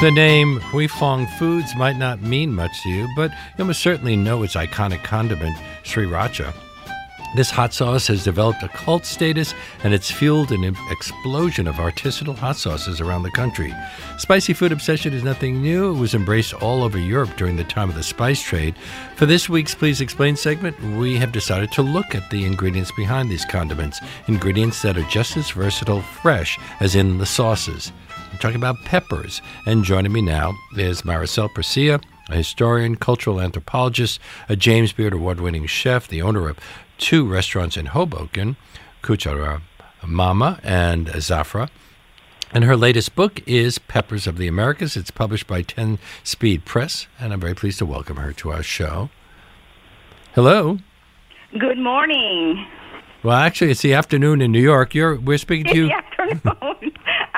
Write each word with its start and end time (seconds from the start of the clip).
The 0.00 0.10
name 0.10 0.60
Huy 0.60 0.86
Fong 0.86 1.26
Foods 1.38 1.76
might 1.76 1.98
not 1.98 2.22
mean 2.22 2.54
much 2.54 2.82
to 2.84 2.88
you, 2.88 3.06
but 3.14 3.30
you 3.58 3.66
must 3.66 3.82
certainly 3.82 4.16
know 4.16 4.42
its 4.42 4.54
iconic 4.54 5.04
condiment, 5.04 5.58
sriracha. 5.84 6.54
This 7.36 7.50
hot 7.50 7.74
sauce 7.74 8.06
has 8.06 8.24
developed 8.24 8.62
a 8.62 8.68
cult 8.68 9.04
status 9.04 9.52
and 9.84 9.92
it's 9.92 10.10
fueled 10.10 10.52
an 10.52 10.74
explosion 10.90 11.68
of 11.68 11.74
artisanal 11.74 12.34
hot 12.34 12.56
sauces 12.56 13.02
around 13.02 13.24
the 13.24 13.30
country. 13.32 13.74
Spicy 14.16 14.54
food 14.54 14.72
obsession 14.72 15.12
is 15.12 15.22
nothing 15.22 15.60
new. 15.60 15.94
It 15.94 15.98
was 15.98 16.14
embraced 16.14 16.54
all 16.54 16.82
over 16.82 16.96
Europe 16.96 17.36
during 17.36 17.56
the 17.56 17.64
time 17.64 17.90
of 17.90 17.94
the 17.94 18.02
spice 18.02 18.40
trade. 18.40 18.76
For 19.16 19.26
this 19.26 19.50
week's 19.50 19.74
Please 19.74 20.00
Explain 20.00 20.34
segment, 20.34 20.80
we 20.96 21.16
have 21.16 21.30
decided 21.30 21.72
to 21.72 21.82
look 21.82 22.14
at 22.14 22.30
the 22.30 22.46
ingredients 22.46 22.90
behind 22.96 23.28
these 23.28 23.44
condiments, 23.44 24.00
ingredients 24.28 24.80
that 24.80 24.96
are 24.96 25.10
just 25.10 25.36
as 25.36 25.50
versatile, 25.50 26.00
fresh 26.00 26.58
as 26.80 26.94
in 26.94 27.18
the 27.18 27.26
sauces. 27.26 27.92
Talking 28.40 28.56
about 28.56 28.82
peppers. 28.86 29.42
And 29.66 29.84
joining 29.84 30.12
me 30.12 30.22
now 30.22 30.54
is 30.74 31.02
Maricel 31.02 31.50
Presilla, 31.50 32.02
a 32.30 32.36
historian, 32.36 32.96
cultural 32.96 33.38
anthropologist, 33.38 34.18
a 34.48 34.56
James 34.56 34.92
Beard 34.92 35.12
award 35.12 35.40
winning 35.40 35.66
chef, 35.66 36.08
the 36.08 36.22
owner 36.22 36.48
of 36.48 36.58
two 36.96 37.26
restaurants 37.26 37.76
in 37.76 37.84
Hoboken, 37.86 38.56
Kuchara 39.02 39.60
Mama 40.06 40.58
and 40.62 41.08
Zafra. 41.08 41.68
And 42.50 42.64
her 42.64 42.78
latest 42.78 43.14
book 43.14 43.46
is 43.46 43.78
Peppers 43.78 44.26
of 44.26 44.38
the 44.38 44.48
Americas. 44.48 44.96
It's 44.96 45.10
published 45.10 45.46
by 45.46 45.60
10 45.60 45.98
Speed 46.24 46.64
Press, 46.64 47.08
and 47.18 47.34
I'm 47.34 47.40
very 47.40 47.54
pleased 47.54 47.78
to 47.80 47.86
welcome 47.86 48.16
her 48.16 48.32
to 48.32 48.52
our 48.52 48.62
show. 48.62 49.10
Hello. 50.34 50.78
Good 51.58 51.78
morning. 51.78 52.66
Well, 53.22 53.36
actually, 53.36 53.70
it's 53.70 53.82
the 53.82 53.92
afternoon 53.92 54.40
in 54.40 54.50
New 54.50 54.62
York. 54.62 54.94
You're 54.94 55.20
we're 55.20 55.36
speaking 55.36 55.66
to 55.66 55.76
you. 55.76 55.88
the 55.88 55.94
afternoon. 55.94 56.89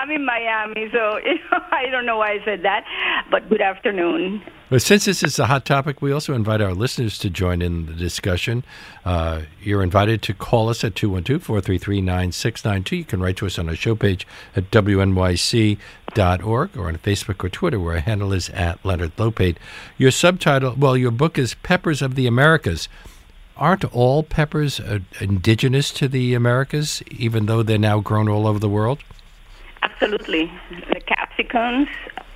I'm 0.03 0.11
in 0.11 0.25
Miami, 0.25 0.89
so 0.91 0.99
I 1.71 1.87
don't 1.89 2.05
know 2.05 2.19
why 2.19 2.33
I 2.33 2.45
said 2.45 2.63
that, 2.63 2.85
but 3.31 3.49
good 3.49 3.61
afternoon. 3.61 4.43
But 4.69 4.83
since 4.83 5.05
this 5.05 5.23
is 5.23 5.39
a 5.39 5.47
hot 5.47 5.65
topic, 5.65 6.03
we 6.03 6.11
also 6.11 6.35
invite 6.35 6.61
our 6.61 6.75
listeners 6.75 7.19
to 7.19 7.31
join 7.31 7.63
in 7.63 7.87
the 7.87 7.93
discussion. 7.93 8.65
Uh, 9.05 9.43
you're 9.63 9.81
invited 9.81 10.21
to 10.23 10.35
call 10.35 10.69
us 10.71 10.83
at 10.83 10.97
212 10.97 11.41
433 11.41 12.01
9692. 12.01 12.97
You 12.97 13.05
can 13.05 13.21
write 13.21 13.37
to 13.37 13.47
us 13.47 13.61
on 13.61 13.69
our 13.69 13.77
show 13.77 13.95
page 13.95 14.27
at 14.57 14.73
wnyc.org 14.73 15.79
or 16.77 16.89
on 16.89 16.99
Facebook 16.99 17.45
or 17.45 17.49
Twitter, 17.49 17.79
where 17.79 17.95
our 17.95 18.01
handle 18.01 18.33
is 18.33 18.51
at 18.51 18.85
Leonard 18.85 19.15
Lopate. 19.15 19.57
Your 19.99 20.11
subtitle, 20.11 20.75
well, 20.77 20.97
your 20.97 21.13
book 21.13 21.39
is 21.39 21.55
Peppers 21.55 22.03
of 22.03 22.17
the 22.17 22.27
Americas. 22.27 22.89
Aren't 23.57 23.85
all 23.95 24.25
peppers 24.25 24.81
uh, 24.81 24.99
indigenous 25.21 25.93
to 25.93 26.09
the 26.09 26.35
Americas, 26.35 27.05
even 27.13 27.47
though 27.47 27.63
they're 27.63 27.79
now 27.79 28.01
grown 28.01 28.29
all 28.29 28.49
over 28.49 28.59
the 28.59 28.69
world? 28.69 28.99
Absolutely. 29.83 30.51
The 30.89 31.01
capsicums 31.01 31.89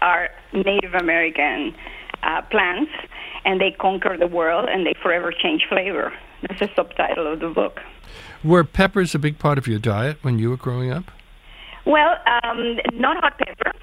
are 0.02 0.30
Native 0.52 0.94
American 0.94 1.74
uh, 2.22 2.42
plants, 2.42 2.90
and 3.44 3.60
they 3.60 3.70
conquer 3.70 4.16
the 4.18 4.26
world 4.26 4.68
and 4.68 4.84
they 4.84 4.94
forever 5.02 5.32
change 5.32 5.66
flavor. 5.68 6.12
That's 6.42 6.60
the 6.60 6.70
subtitle 6.74 7.32
of 7.32 7.40
the 7.40 7.48
book. 7.48 7.80
Were 8.44 8.64
peppers 8.64 9.14
a 9.14 9.18
big 9.18 9.38
part 9.38 9.58
of 9.58 9.66
your 9.66 9.78
diet 9.78 10.18
when 10.22 10.38
you 10.38 10.50
were 10.50 10.56
growing 10.56 10.90
up? 10.90 11.04
Well, 11.84 12.16
um, 12.42 12.78
not 12.94 13.16
hot 13.22 13.38
peppers, 13.38 13.80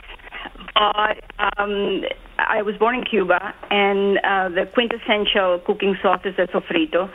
but 0.73 1.57
um, 1.57 2.03
I 2.37 2.61
was 2.61 2.75
born 2.77 2.95
in 2.95 3.03
Cuba, 3.05 3.53
and 3.71 4.17
uh, 4.19 4.49
the 4.49 4.69
quintessential 4.73 5.59
cooking 5.65 5.97
sauce 6.01 6.21
is 6.25 6.35
the 6.35 6.47
sofrito, 6.47 7.09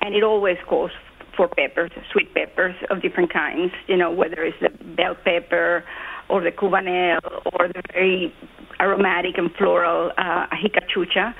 and 0.00 0.14
it 0.14 0.22
always 0.22 0.56
calls 0.68 0.92
for 1.38 1.48
peppers, 1.48 1.92
sweet 2.12 2.34
peppers 2.34 2.74
of 2.90 3.00
different 3.00 3.32
kinds. 3.32 3.72
You 3.86 3.96
know, 3.96 4.10
whether 4.10 4.42
it's 4.42 4.58
the 4.60 4.70
bell 4.96 5.14
pepper 5.14 5.84
or 6.28 6.42
the 6.42 6.50
cubanelle 6.50 7.20
or 7.54 7.68
the 7.68 7.82
very 7.92 8.34
aromatic 8.80 9.38
and 9.38 9.50
floral 9.56 10.10
uh, 10.18 10.46
ajicachucha, 10.48 11.34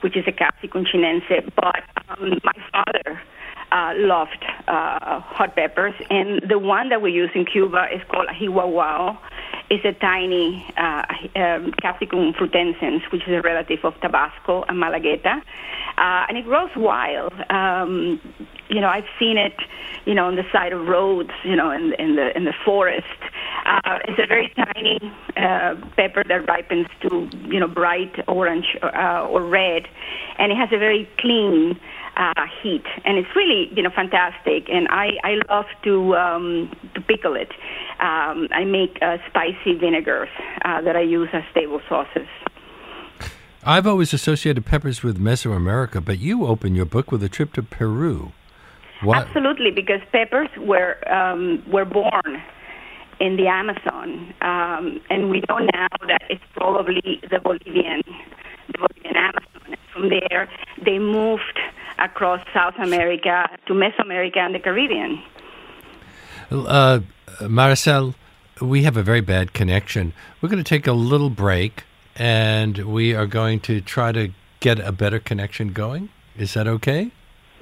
which 0.00 0.16
is 0.16 0.24
a 0.26 0.32
capsicum 0.32 0.84
chinense. 0.84 1.28
But 1.54 1.82
um, 2.08 2.40
my 2.42 2.58
father 2.72 3.20
uh, 3.70 3.92
loved 3.96 4.44
uh, 4.66 5.20
hot 5.20 5.54
peppers, 5.54 5.94
and 6.08 6.42
the 6.48 6.58
one 6.58 6.88
that 6.88 7.02
we 7.02 7.12
use 7.12 7.30
in 7.34 7.44
Cuba 7.44 7.86
is 7.94 8.00
called 8.10 8.28
ají 8.28 8.48
guaguao. 8.48 9.18
It's 9.70 9.84
a 9.84 9.92
tiny 9.98 10.64
uh, 10.76 11.02
um, 11.36 11.72
Capsicum 11.80 12.34
frutescens, 12.34 13.00
which 13.10 13.22
is 13.22 13.32
a 13.32 13.40
relative 13.40 13.78
of 13.84 13.94
Tabasco 14.00 14.62
and 14.68 14.76
Malagueta, 14.78 15.38
uh, 15.96 16.26
and 16.28 16.36
it 16.36 16.44
grows 16.44 16.70
wild. 16.76 17.32
Um, 17.50 18.20
you 18.68 18.80
know, 18.80 18.88
I've 18.88 19.08
seen 19.18 19.38
it, 19.38 19.54
you 20.04 20.14
know, 20.14 20.26
on 20.26 20.36
the 20.36 20.44
side 20.52 20.72
of 20.72 20.86
roads, 20.86 21.30
you 21.44 21.56
know, 21.56 21.70
in, 21.70 21.94
in 21.94 22.16
the 22.16 22.36
in 22.36 22.44
the 22.44 22.52
forest. 22.64 23.06
Uh, 23.64 23.98
it's 24.06 24.18
a 24.18 24.26
very 24.26 24.52
tiny 24.54 24.98
uh, 25.36 25.74
pepper 25.96 26.24
that 26.28 26.46
ripens 26.46 26.86
to, 27.02 27.28
you 27.46 27.58
know, 27.58 27.68
bright 27.68 28.12
orange 28.28 28.76
uh, 28.82 29.26
or 29.30 29.42
red, 29.42 29.88
and 30.38 30.52
it 30.52 30.56
has 30.56 30.68
a 30.72 30.78
very 30.78 31.08
clean 31.18 31.80
uh, 32.16 32.46
heat, 32.62 32.84
and 33.04 33.18
it's 33.18 33.34
really 33.34 33.70
you 33.74 33.82
know 33.82 33.90
fantastic. 33.90 34.68
And 34.70 34.88
I 34.90 35.18
I 35.24 35.40
love 35.48 35.66
to 35.84 36.16
um, 36.16 36.70
to 36.94 37.00
pickle 37.00 37.34
it. 37.34 37.50
Um, 38.04 38.48
I 38.50 38.64
make 38.64 38.98
uh, 39.00 39.16
spicy 39.30 39.78
vinegars 39.80 40.28
uh, 40.62 40.82
that 40.82 40.94
I 40.94 41.00
use 41.00 41.30
as 41.32 41.42
table 41.54 41.80
sauces. 41.88 42.28
I've 43.64 43.86
always 43.86 44.12
associated 44.12 44.66
peppers 44.66 45.02
with 45.02 45.18
Mesoamerica, 45.18 46.04
but 46.04 46.18
you 46.18 46.44
open 46.44 46.74
your 46.74 46.84
book 46.84 47.10
with 47.10 47.22
a 47.22 47.30
trip 47.30 47.54
to 47.54 47.62
Peru. 47.62 48.32
What? 49.00 49.26
Absolutely, 49.26 49.70
because 49.70 50.00
peppers 50.12 50.50
were 50.58 50.98
um, 51.10 51.62
were 51.66 51.86
born 51.86 52.42
in 53.20 53.36
the 53.36 53.46
Amazon, 53.46 54.34
um, 54.42 55.00
and 55.08 55.30
we 55.30 55.42
know 55.48 55.58
now 55.58 55.88
that 56.06 56.24
it's 56.28 56.44
probably 56.54 57.22
the 57.30 57.40
Bolivian, 57.40 58.02
the 58.70 58.78
Bolivian 58.78 59.16
Amazon. 59.16 59.76
From 59.94 60.10
there, 60.10 60.50
they 60.84 60.98
moved 60.98 61.58
across 61.98 62.44
South 62.52 62.74
America 62.78 63.48
to 63.66 63.72
Mesoamerica 63.72 64.38
and 64.38 64.54
the 64.54 64.58
Caribbean. 64.58 65.22
Uh, 66.50 67.00
Maricel, 67.40 68.14
we 68.60 68.82
have 68.84 68.96
a 68.96 69.02
very 69.02 69.20
bad 69.20 69.52
connection. 69.52 70.12
We're 70.40 70.48
going 70.48 70.62
to 70.62 70.68
take 70.68 70.86
a 70.86 70.92
little 70.92 71.30
break, 71.30 71.84
and 72.16 72.78
we 72.78 73.14
are 73.14 73.26
going 73.26 73.60
to 73.60 73.80
try 73.80 74.12
to 74.12 74.30
get 74.60 74.78
a 74.80 74.92
better 74.92 75.18
connection 75.18 75.72
going. 75.72 76.08
Is 76.36 76.54
that 76.54 76.66
okay? 76.66 77.10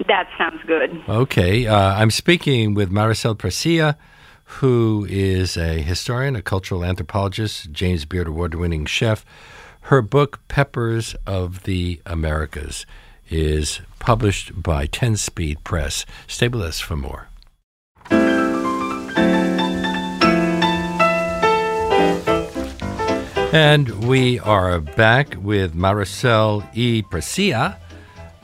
That 0.08 0.28
sounds 0.38 0.60
good. 0.66 1.02
Okay. 1.08 1.66
Uh, 1.66 1.94
I'm 1.94 2.10
speaking 2.10 2.74
with 2.74 2.90
Maricel 2.90 3.36
Presilla, 3.36 3.96
who 4.44 5.06
is 5.08 5.56
a 5.56 5.80
historian, 5.82 6.36
a 6.36 6.42
cultural 6.42 6.84
anthropologist, 6.84 7.72
James 7.72 8.04
Beard 8.04 8.28
Award 8.28 8.54
winning 8.54 8.86
chef. 8.86 9.24
Her 9.82 10.02
book, 10.02 10.40
Peppers 10.48 11.14
of 11.26 11.64
the 11.64 12.00
Americas, 12.06 12.86
is 13.28 13.80
published 13.98 14.62
by 14.62 14.86
10 14.86 15.16
Speed 15.16 15.64
Press. 15.64 16.06
Stay 16.26 16.48
with 16.48 16.62
us 16.62 16.80
for 16.80 16.96
more. 16.96 17.28
And 23.52 24.06
we 24.08 24.38
are 24.40 24.80
back 24.80 25.36
with 25.38 25.74
Maricel 25.74 26.66
E. 26.72 27.02
Presilla, 27.02 27.76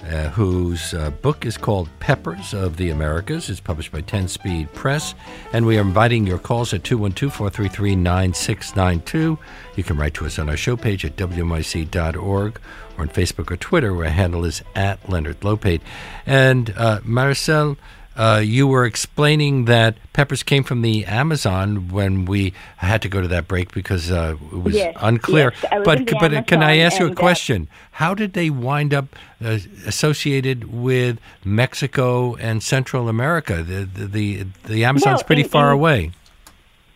uh, 0.03 0.29
whose 0.29 0.93
uh, 0.93 1.11
book 1.23 1.47
is 1.47 1.57
called 1.57 1.89
Peppers 1.99 2.53
of 2.53 2.77
the 2.77 2.91
Americas. 2.91 3.49
It's 3.49 3.59
published 3.59 3.91
by 3.91 4.03
10 4.03 4.29
Speed 4.29 4.71
Press. 4.75 5.15
And 5.53 5.65
we 5.65 5.79
are 5.79 5.81
inviting 5.81 6.27
your 6.27 6.39
calls 6.39 6.75
at 6.75 6.85
212 6.85 7.33
433 7.33 7.97
9692. 7.97 9.39
You 9.77 9.83
can 9.83 9.97
write 9.97 10.13
to 10.13 10.27
us 10.27 10.39
on 10.39 10.51
our 10.51 10.59
show 10.59 10.77
page 10.77 11.07
at 11.07 11.17
wnyc.org 11.17 12.61
or 12.99 13.03
on 13.03 13.09
Facebook 13.09 13.51
or 13.51 13.57
Twitter, 13.57 13.95
where 13.95 14.07
our 14.07 14.13
handle 14.13 14.45
is 14.45 14.63
at 14.75 15.09
Leonard 15.09 15.41
Lopate. 15.41 15.81
And 16.27 16.75
uh, 16.77 17.01
Maricel, 17.01 17.79
uh, 18.19 18.43
you 18.45 18.67
were 18.67 18.85
explaining 18.85 19.67
that 19.67 19.97
peppers 20.13 20.43
came 20.43 20.65
from 20.65 20.83
the 20.83 21.07
Amazon 21.07 21.89
when 21.89 22.25
we 22.25 22.53
had 22.79 23.01
to 23.03 23.09
go 23.09 23.23
to 23.23 23.29
that 23.29 23.47
break 23.47 23.73
because 23.73 24.11
uh, 24.11 24.37
it 24.53 24.63
was 24.63 24.75
yes, 24.75 24.95
unclear. 25.01 25.53
Yes, 25.63 25.83
but 25.85 26.05
but 26.07 26.33
Amazon 26.33 26.45
can 26.45 26.63
I 26.63 26.79
ask 26.79 26.99
you 26.99 27.07
a 27.07 27.13
uh, 27.13 27.15
question? 27.15 27.69
How 27.93 28.15
did 28.15 28.33
they 28.33 28.51
wind 28.51 28.93
up 28.93 29.15
uh, 29.43 29.59
associated 29.87 30.73
with 30.73 31.21
Mexico 31.45 32.35
and 32.35 32.61
Central 32.61 33.09
America? 33.09 33.63
The 33.63 33.85
the 33.85 34.07
the, 34.07 34.47
the 34.65 34.85
Amazon's 34.85 35.19
well, 35.19 35.25
pretty 35.25 35.43
in, 35.43 35.49
far 35.49 35.69
in, 35.69 35.75
away. 35.75 36.11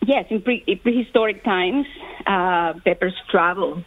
Yes, 0.05 0.27
in, 0.31 0.43
pre, 0.43 0.65
in 0.67 0.79
prehistoric 0.81 1.45
times, 1.45 1.87
uh, 2.27 2.75
peppers 2.85 3.15
traveled 3.31 3.85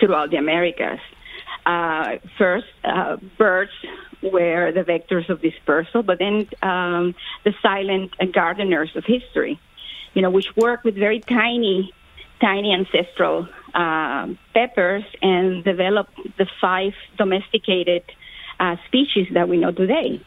throughout 0.00 0.30
the 0.30 0.36
Americas. 0.38 0.98
Uh, 1.64 2.16
first, 2.36 2.66
uh, 2.82 3.16
birds 3.38 3.70
were 4.32 4.72
the 4.72 4.82
vectors 4.82 5.28
of 5.28 5.40
dispersal, 5.40 6.02
but 6.02 6.18
then 6.18 6.48
um, 6.62 7.14
the 7.44 7.54
silent 7.62 8.12
gardeners 8.32 8.90
of 8.96 9.04
history, 9.04 9.60
you 10.14 10.22
know, 10.22 10.30
which 10.30 10.54
work 10.56 10.84
with 10.84 10.94
very 10.94 11.20
tiny, 11.20 11.92
tiny 12.40 12.72
ancestral 12.72 13.48
uh, 13.74 14.28
peppers 14.54 15.04
and 15.22 15.64
develop 15.64 16.08
the 16.38 16.46
five 16.60 16.94
domesticated 17.16 18.02
uh, 18.60 18.76
species 18.86 19.28
that 19.32 19.48
we 19.48 19.56
know 19.56 19.72
today. 19.72 20.20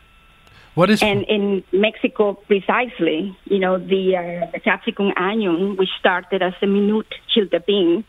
What 0.75 0.91
is 0.91 1.01
and 1.01 1.23
in 1.23 1.63
Mexico, 1.71 2.33
precisely, 2.33 3.35
you 3.45 3.57
know, 3.57 3.79
the, 3.79 4.15
uh, 4.15 4.51
the 4.51 4.59
capsicum 4.59 5.11
annuum, 5.17 5.75
which 5.75 5.89
started 5.99 6.43
as 6.43 6.53
a 6.61 6.67
minute 6.67 7.11
chiltepin, 7.35 8.03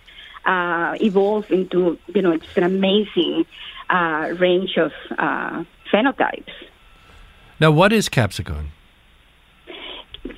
uh, 0.45 0.95
evolve 1.01 1.51
into, 1.51 1.99
you 2.15 2.21
know, 2.21 2.37
just 2.37 2.57
an 2.59 2.65
amazing 2.65 3.47
uh, 3.89 4.35
range 4.39 4.77
of 4.77 4.93
uh, 5.19 5.65
phenotypes. 5.93 6.53
Now, 7.61 7.71
what 7.71 7.93
is 7.93 8.09
capsicum? 8.09 8.71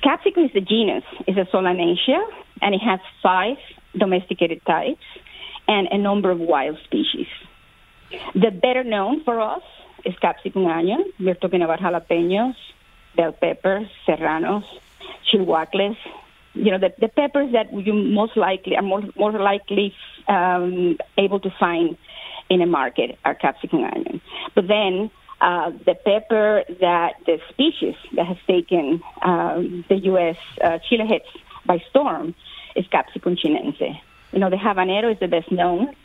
Capsicum 0.01 0.45
is 0.45 0.51
a 0.55 0.61
genus. 0.61 1.03
It's 1.27 1.37
a 1.37 1.45
Solanaceae, 1.55 2.21
and 2.61 2.73
it 2.73 2.81
has 2.81 2.99
five 3.21 3.57
domesticated 3.97 4.61
types 4.65 5.03
and 5.67 5.87
a 5.91 5.97
number 5.97 6.31
of 6.31 6.39
wild 6.39 6.77
species. 6.83 7.27
The 8.33 8.51
better 8.51 8.83
known 8.83 9.23
for 9.23 9.39
us 9.39 9.63
is 10.05 10.15
capsicum 10.19 10.63
annuum. 10.63 11.03
We're 11.19 11.35
talking 11.35 11.61
about 11.61 11.79
jalapenos, 11.79 12.55
bell 13.15 13.33
peppers, 13.33 13.87
serranos, 14.05 14.63
chihuahuas. 15.31 15.97
You 16.53 16.71
know, 16.71 16.79
the, 16.79 16.93
the 16.99 17.07
peppers 17.07 17.53
that 17.53 17.71
you 17.71 17.93
most 17.93 18.35
likely 18.35 18.75
are 18.75 18.81
more, 18.81 19.03
more 19.15 19.31
likely 19.31 19.93
um, 20.27 20.97
able 21.17 21.39
to 21.39 21.49
find 21.59 21.97
in 22.49 22.61
a 22.61 22.65
market 22.65 23.17
are 23.23 23.35
capsicum 23.35 23.79
annuum. 23.79 24.19
But 24.55 24.67
then 24.67 25.09
uh, 25.41 25.71
the 25.71 25.95
pepper 25.95 26.63
that 26.79 27.15
the 27.25 27.39
species 27.49 27.95
that 28.15 28.27
has 28.27 28.37
taken 28.47 29.01
um, 29.23 29.83
the 29.89 29.97
U.S. 30.11 30.37
Uh, 30.63 30.77
chili 30.87 31.07
heads 31.07 31.25
by 31.65 31.83
storm 31.89 32.35
is 32.75 32.85
Capsicum 32.87 33.35
chinense. 33.35 33.99
You 34.31 34.39
know, 34.39 34.49
the 34.49 34.55
habanero 34.55 35.11
is 35.11 35.19
the 35.19 35.27
best 35.27 35.51
known 35.51 35.95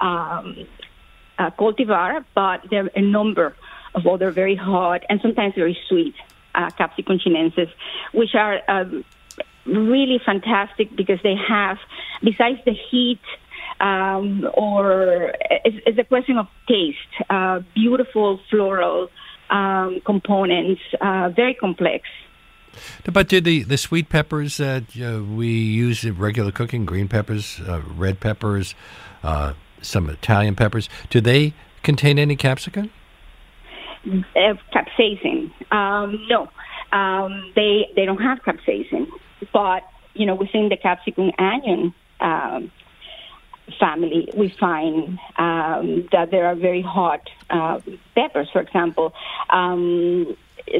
um, 0.00 0.66
uh, 1.38 1.50
cultivar, 1.52 2.24
but 2.34 2.68
there 2.70 2.84
are 2.84 2.90
a 2.96 3.00
number 3.00 3.54
of 3.94 4.06
other 4.06 4.30
very 4.30 4.56
hot 4.56 5.02
and 5.08 5.20
sometimes 5.20 5.54
very 5.54 5.78
sweet 5.88 6.14
uh, 6.54 6.70
Capsicum 6.70 7.18
chinenses, 7.18 7.70
which 8.12 8.34
are 8.34 8.60
um, 8.68 9.04
really 9.66 10.20
fantastic 10.24 10.94
because 10.96 11.20
they 11.22 11.36
have, 11.36 11.78
besides 12.22 12.58
the 12.64 12.72
heat, 12.72 13.20
um, 13.78 14.48
or 14.54 15.34
it's, 15.64 15.76
it's, 15.86 15.98
a 15.98 16.04
question 16.04 16.38
of 16.38 16.46
taste. 16.68 16.98
Uh, 17.28 17.60
beautiful 17.74 18.40
floral 18.50 19.08
um, 19.50 20.00
components, 20.04 20.80
uh, 21.00 21.30
very 21.34 21.54
complex. 21.54 22.08
But 23.04 23.28
do 23.28 23.40
the, 23.40 23.62
the 23.62 23.76
sweet 23.76 24.08
peppers 24.08 24.58
that 24.58 24.84
uh, 24.96 25.22
we 25.24 25.48
use 25.48 26.04
in 26.04 26.16
regular 26.16 26.52
cooking, 26.52 26.84
green 26.84 27.08
peppers, 27.08 27.60
uh, 27.60 27.82
red 27.96 28.20
peppers, 28.20 28.74
uh, 29.22 29.54
some 29.82 30.08
Italian 30.08 30.54
peppers, 30.54 30.88
do 31.08 31.20
they 31.20 31.54
contain 31.82 32.18
any 32.18 32.36
capsicum? 32.36 32.90
Uh, 34.06 34.54
capsaicin. 34.72 35.50
Um, 35.72 36.26
no, 36.28 36.48
um, 36.96 37.52
they 37.54 37.90
they 37.96 38.04
don't 38.04 38.20
have 38.20 38.38
capsaicin, 38.42 39.08
but 39.52 39.82
you 40.14 40.24
know 40.26 40.34
within 40.34 40.70
the 40.70 40.76
capsicum 40.76 41.32
annuum 41.38 41.92
um, 42.20 42.70
family, 43.78 44.28
we 44.36 44.48
find 44.48 45.18
um, 45.36 46.08
that 46.12 46.30
there 46.30 46.46
are 46.46 46.54
very 46.54 46.82
hot 46.82 47.20
uh, 47.50 47.80
peppers. 48.14 48.48
For 48.52 48.60
example, 48.60 49.12
um, 49.50 50.36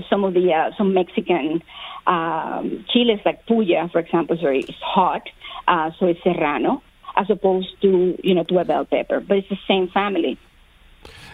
some 0.08 0.24
of 0.24 0.34
the 0.34 0.52
uh, 0.52 0.70
some 0.76 0.94
Mexican 0.94 1.62
um, 2.06 2.84
chiles 2.92 3.20
like 3.24 3.46
puya, 3.46 3.90
for 3.90 3.98
example, 3.98 4.36
is 4.36 4.42
very 4.42 4.64
hot, 4.82 5.22
uh, 5.68 5.90
so 5.98 6.06
it's 6.06 6.22
serrano, 6.22 6.82
as 7.16 7.28
opposed 7.30 7.68
to 7.82 8.18
you 8.22 8.34
know 8.34 8.44
to 8.44 8.58
a 8.58 8.64
bell 8.64 8.84
pepper, 8.84 9.20
but 9.20 9.38
it's 9.38 9.48
the 9.48 9.58
same 9.68 9.88
family. 9.88 10.38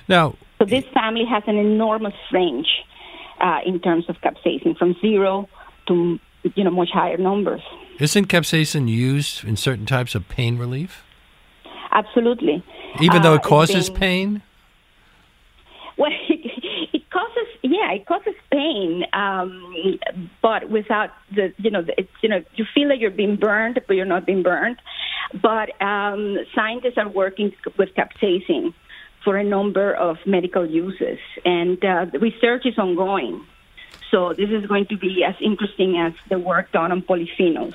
Now, 0.08 0.36
so 0.58 0.64
this 0.64 0.84
family 0.94 1.24
has 1.24 1.42
an 1.46 1.56
enormous 1.56 2.14
range 2.32 2.68
uh, 3.40 3.60
in 3.64 3.80
terms 3.80 4.04
of 4.08 4.16
capsaicin, 4.20 4.76
from 4.76 4.94
zero 5.00 5.48
to 5.88 6.18
you 6.54 6.64
know 6.64 6.70
much 6.70 6.90
higher 6.92 7.16
numbers. 7.16 7.62
Isn't 7.98 8.28
capsaicin 8.28 8.88
used 8.88 9.44
in 9.44 9.56
certain 9.56 9.86
types 9.86 10.14
of 10.14 10.28
pain 10.28 10.58
relief? 10.58 11.05
Absolutely. 11.90 12.64
Even 13.00 13.22
though 13.22 13.34
it 13.34 13.44
uh, 13.44 13.48
causes 13.48 13.90
been, 13.90 13.98
pain? 13.98 14.42
Well, 15.96 16.10
it, 16.28 16.40
it, 16.92 17.10
causes, 17.10 17.46
yeah, 17.62 17.92
it 17.92 18.06
causes 18.06 18.34
pain, 18.50 19.04
um, 19.12 19.98
but 20.42 20.70
without 20.70 21.10
the, 21.34 21.52
you 21.58 21.70
know, 21.70 21.84
it's, 21.96 22.10
you 22.22 22.28
know, 22.28 22.42
you 22.54 22.64
feel 22.74 22.88
like 22.88 23.00
you're 23.00 23.10
being 23.10 23.36
burned, 23.36 23.80
but 23.86 23.96
you're 23.96 24.04
not 24.06 24.26
being 24.26 24.42
burned. 24.42 24.76
But 25.42 25.80
um, 25.82 26.38
scientists 26.54 26.98
are 26.98 27.08
working 27.08 27.52
with 27.78 27.90
capsaicin 27.94 28.74
for 29.24 29.36
a 29.36 29.44
number 29.44 29.92
of 29.92 30.18
medical 30.24 30.64
uses, 30.64 31.18
and 31.44 31.84
uh, 31.84 32.04
the 32.04 32.18
research 32.18 32.64
is 32.64 32.78
ongoing. 32.78 33.44
So 34.10 34.32
this 34.32 34.50
is 34.50 34.66
going 34.66 34.86
to 34.86 34.96
be 34.96 35.24
as 35.24 35.34
interesting 35.40 35.98
as 35.98 36.12
the 36.28 36.38
work 36.38 36.70
done 36.70 36.92
on 36.92 37.02
polyphenols 37.02 37.74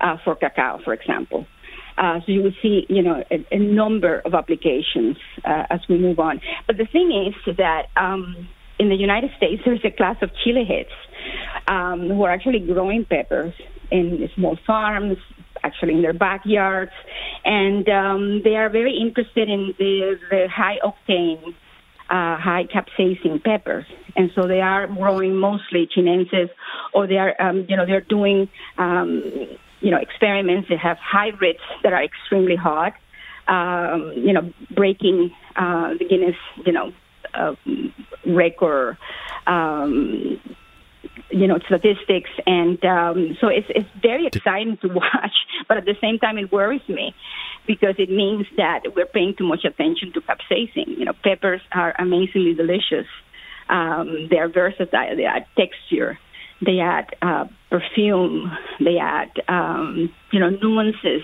uh, 0.00 0.16
for 0.24 0.36
cacao, 0.36 0.78
for 0.84 0.92
example. 0.92 1.46
Uh, 1.98 2.20
so 2.20 2.32
you 2.32 2.42
will 2.42 2.54
see, 2.62 2.86
you 2.88 3.02
know, 3.02 3.22
a, 3.30 3.46
a 3.50 3.58
number 3.58 4.20
of 4.20 4.34
applications 4.34 5.16
uh, 5.44 5.64
as 5.70 5.80
we 5.88 5.98
move 5.98 6.18
on. 6.18 6.40
But 6.66 6.76
the 6.78 6.86
thing 6.86 7.12
is 7.28 7.56
that 7.56 7.88
um, 7.96 8.48
in 8.78 8.88
the 8.88 8.96
United 8.96 9.30
States, 9.36 9.62
there's 9.66 9.84
a 9.84 9.90
class 9.90 10.16
of 10.22 10.30
chili 10.44 10.64
heads 10.64 10.90
um, 11.68 12.08
who 12.08 12.22
are 12.24 12.30
actually 12.30 12.60
growing 12.60 13.04
peppers 13.04 13.54
in 13.90 14.28
small 14.34 14.58
farms, 14.66 15.18
actually 15.62 15.94
in 15.94 16.02
their 16.02 16.14
backyards, 16.14 16.92
and 17.44 17.88
um, 17.88 18.40
they 18.42 18.56
are 18.56 18.70
very 18.70 18.96
interested 18.96 19.48
in 19.48 19.74
the, 19.78 20.18
the 20.30 20.48
high 20.48 20.78
octane. 20.84 21.54
Uh, 22.10 22.36
high 22.36 22.64
capsaicin 22.64 23.42
peppers, 23.42 23.86
and 24.16 24.30
so 24.34 24.46
they 24.46 24.60
are 24.60 24.86
growing 24.86 25.34
mostly 25.34 25.88
chinenses, 25.96 26.50
or 26.92 27.06
they 27.06 27.16
are, 27.16 27.34
um, 27.40 27.64
you 27.70 27.74
know, 27.74 27.86
they're 27.86 28.02
doing 28.02 28.50
um, 28.76 29.22
you 29.82 29.90
know, 29.90 29.98
experiments. 29.98 30.68
They 30.68 30.76
have 30.76 30.96
hybrids 30.98 31.58
that 31.82 31.92
are 31.92 32.02
extremely 32.02 32.56
hot, 32.56 32.94
um, 33.48 34.12
you 34.16 34.32
know, 34.32 34.52
breaking 34.70 35.32
uh, 35.56 35.94
the 35.98 36.06
Guinness, 36.08 36.36
you 36.64 36.72
know, 36.72 36.92
uh, 37.34 37.54
record, 38.26 38.96
um, 39.46 40.40
you 41.30 41.46
know, 41.46 41.58
statistics. 41.66 42.30
And 42.46 42.82
um, 42.84 43.36
so 43.40 43.48
it's, 43.48 43.66
it's 43.70 43.88
very 44.00 44.26
exciting 44.26 44.78
to 44.78 44.88
watch, 44.94 45.34
but 45.68 45.76
at 45.76 45.84
the 45.84 45.96
same 46.00 46.18
time, 46.18 46.38
it 46.38 46.52
worries 46.52 46.88
me 46.88 47.14
because 47.66 47.96
it 47.98 48.10
means 48.10 48.46
that 48.56 48.80
we're 48.94 49.06
paying 49.06 49.34
too 49.36 49.46
much 49.46 49.64
attention 49.64 50.12
to 50.12 50.20
capsaicin. 50.20 50.98
You 50.98 51.04
know, 51.04 51.12
peppers 51.24 51.60
are 51.72 51.94
amazingly 51.98 52.54
delicious. 52.54 53.06
Um, 53.68 54.28
they 54.30 54.38
are 54.38 54.48
versatile. 54.48 55.16
They 55.16 55.24
add 55.24 55.46
texture. 55.56 56.18
They 56.64 56.78
add 56.78 57.14
uh, 57.22 57.46
perfume. 57.70 58.56
They 58.78 58.98
add, 58.98 59.30
um, 59.48 60.12
you 60.30 60.38
know, 60.38 60.50
nuances 60.50 61.22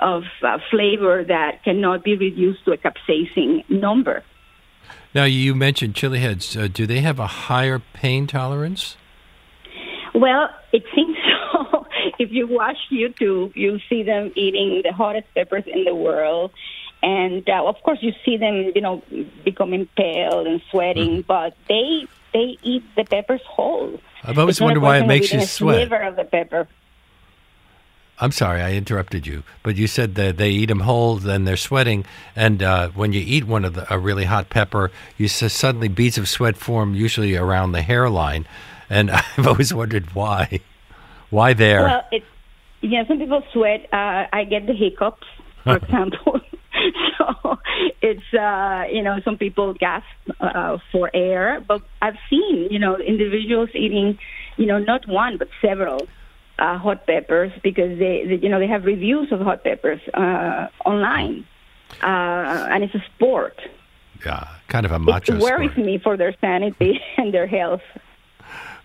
of 0.00 0.24
uh, 0.42 0.58
flavor 0.70 1.24
that 1.24 1.62
cannot 1.62 2.02
be 2.02 2.16
reduced 2.16 2.64
to 2.64 2.72
a 2.72 2.76
capsaicin 2.76 3.68
number. 3.70 4.24
Now, 5.14 5.24
you 5.24 5.54
mentioned 5.54 5.94
chili 5.94 6.18
heads. 6.18 6.56
Uh, 6.56 6.68
do 6.72 6.86
they 6.86 7.00
have 7.00 7.18
a 7.18 7.26
higher 7.26 7.78
pain 7.92 8.26
tolerance? 8.26 8.96
Well, 10.14 10.48
it 10.72 10.84
seems 10.94 11.16
so. 11.52 11.86
if 12.18 12.30
you 12.32 12.46
watch 12.48 12.76
YouTube, 12.90 13.54
you 13.54 13.78
see 13.88 14.02
them 14.02 14.32
eating 14.34 14.82
the 14.84 14.92
hottest 14.92 15.26
peppers 15.34 15.64
in 15.66 15.84
the 15.84 15.94
world. 15.94 16.50
And 17.02 17.48
uh, 17.48 17.64
of 17.66 17.76
course, 17.82 17.98
you 18.00 18.12
see 18.24 18.36
them, 18.36 18.72
you 18.74 18.80
know, 18.80 19.02
becoming 19.44 19.88
pale 19.96 20.46
and 20.46 20.62
sweating, 20.70 21.22
mm-hmm. 21.22 21.26
but 21.26 21.56
they 21.68 22.06
they 22.32 22.56
eat 22.62 22.84
the 22.96 23.04
peppers 23.04 23.40
whole. 23.44 24.00
I've 24.24 24.38
always 24.38 24.60
wondered 24.60 24.80
why 24.80 24.98
it 24.98 25.06
makes 25.06 25.32
you 25.32 25.40
sweat. 25.42 25.92
Of 25.92 26.16
the 26.16 26.24
pepper. 26.24 26.68
I'm 28.18 28.30
sorry, 28.30 28.60
I 28.62 28.74
interrupted 28.74 29.26
you, 29.26 29.42
but 29.64 29.74
you 29.74 29.88
said 29.88 30.14
that 30.14 30.36
they 30.36 30.50
eat 30.50 30.66
them 30.66 30.80
whole, 30.80 31.16
then 31.16 31.44
they're 31.44 31.56
sweating, 31.56 32.04
and 32.36 32.62
uh, 32.62 32.90
when 32.90 33.12
you 33.12 33.20
eat 33.20 33.44
one 33.44 33.64
of 33.64 33.74
the, 33.74 33.92
a 33.92 33.98
really 33.98 34.24
hot 34.24 34.48
pepper, 34.48 34.92
you 35.18 35.26
suddenly 35.26 35.88
beads 35.88 36.18
of 36.18 36.28
sweat 36.28 36.56
form, 36.56 36.94
usually 36.94 37.34
around 37.34 37.72
the 37.72 37.82
hairline, 37.82 38.46
and 38.88 39.10
I've 39.36 39.46
always 39.48 39.74
wondered 39.74 40.14
why. 40.14 40.60
Why 41.30 41.52
there? 41.52 41.82
Well, 41.82 42.04
it's 42.12 42.26
yeah. 42.82 43.06
Some 43.08 43.18
people 43.18 43.42
sweat. 43.52 43.86
Uh, 43.92 44.26
I 44.32 44.44
get 44.48 44.66
the 44.66 44.74
hiccups, 44.74 45.26
for 45.64 45.76
example. 45.82 46.40
so 47.18 47.58
it's 48.00 48.34
uh, 48.34 48.84
you 48.90 49.02
know 49.02 49.18
some 49.24 49.36
people 49.38 49.74
gasp 49.74 50.06
uh, 50.40 50.78
for 50.90 51.10
air, 51.14 51.60
but 51.66 51.82
I've 52.00 52.18
seen 52.28 52.68
you 52.70 52.78
know 52.78 52.96
individuals 52.96 53.70
eating 53.74 54.18
you 54.56 54.66
know 54.66 54.78
not 54.78 55.06
one 55.08 55.38
but 55.38 55.48
several 55.60 56.08
uh, 56.58 56.78
hot 56.78 57.06
peppers 57.06 57.52
because 57.62 57.98
they, 57.98 58.24
they 58.26 58.36
you 58.42 58.48
know 58.48 58.58
they 58.58 58.66
have 58.66 58.84
reviews 58.84 59.32
of 59.32 59.40
hot 59.40 59.64
peppers 59.64 60.00
uh, 60.14 60.68
online, 60.84 61.46
uh, 62.02 62.68
and 62.70 62.84
it's 62.84 62.94
a 62.94 63.04
sport. 63.14 63.60
Yeah, 64.24 64.48
kind 64.68 64.86
of 64.86 64.92
a 64.92 64.98
macho. 64.98 65.34
It 65.34 65.40
worries 65.40 65.72
sport. 65.72 65.86
me 65.86 65.98
for 65.98 66.16
their 66.16 66.34
sanity 66.40 67.00
and 67.16 67.34
their 67.34 67.46
health. 67.46 67.82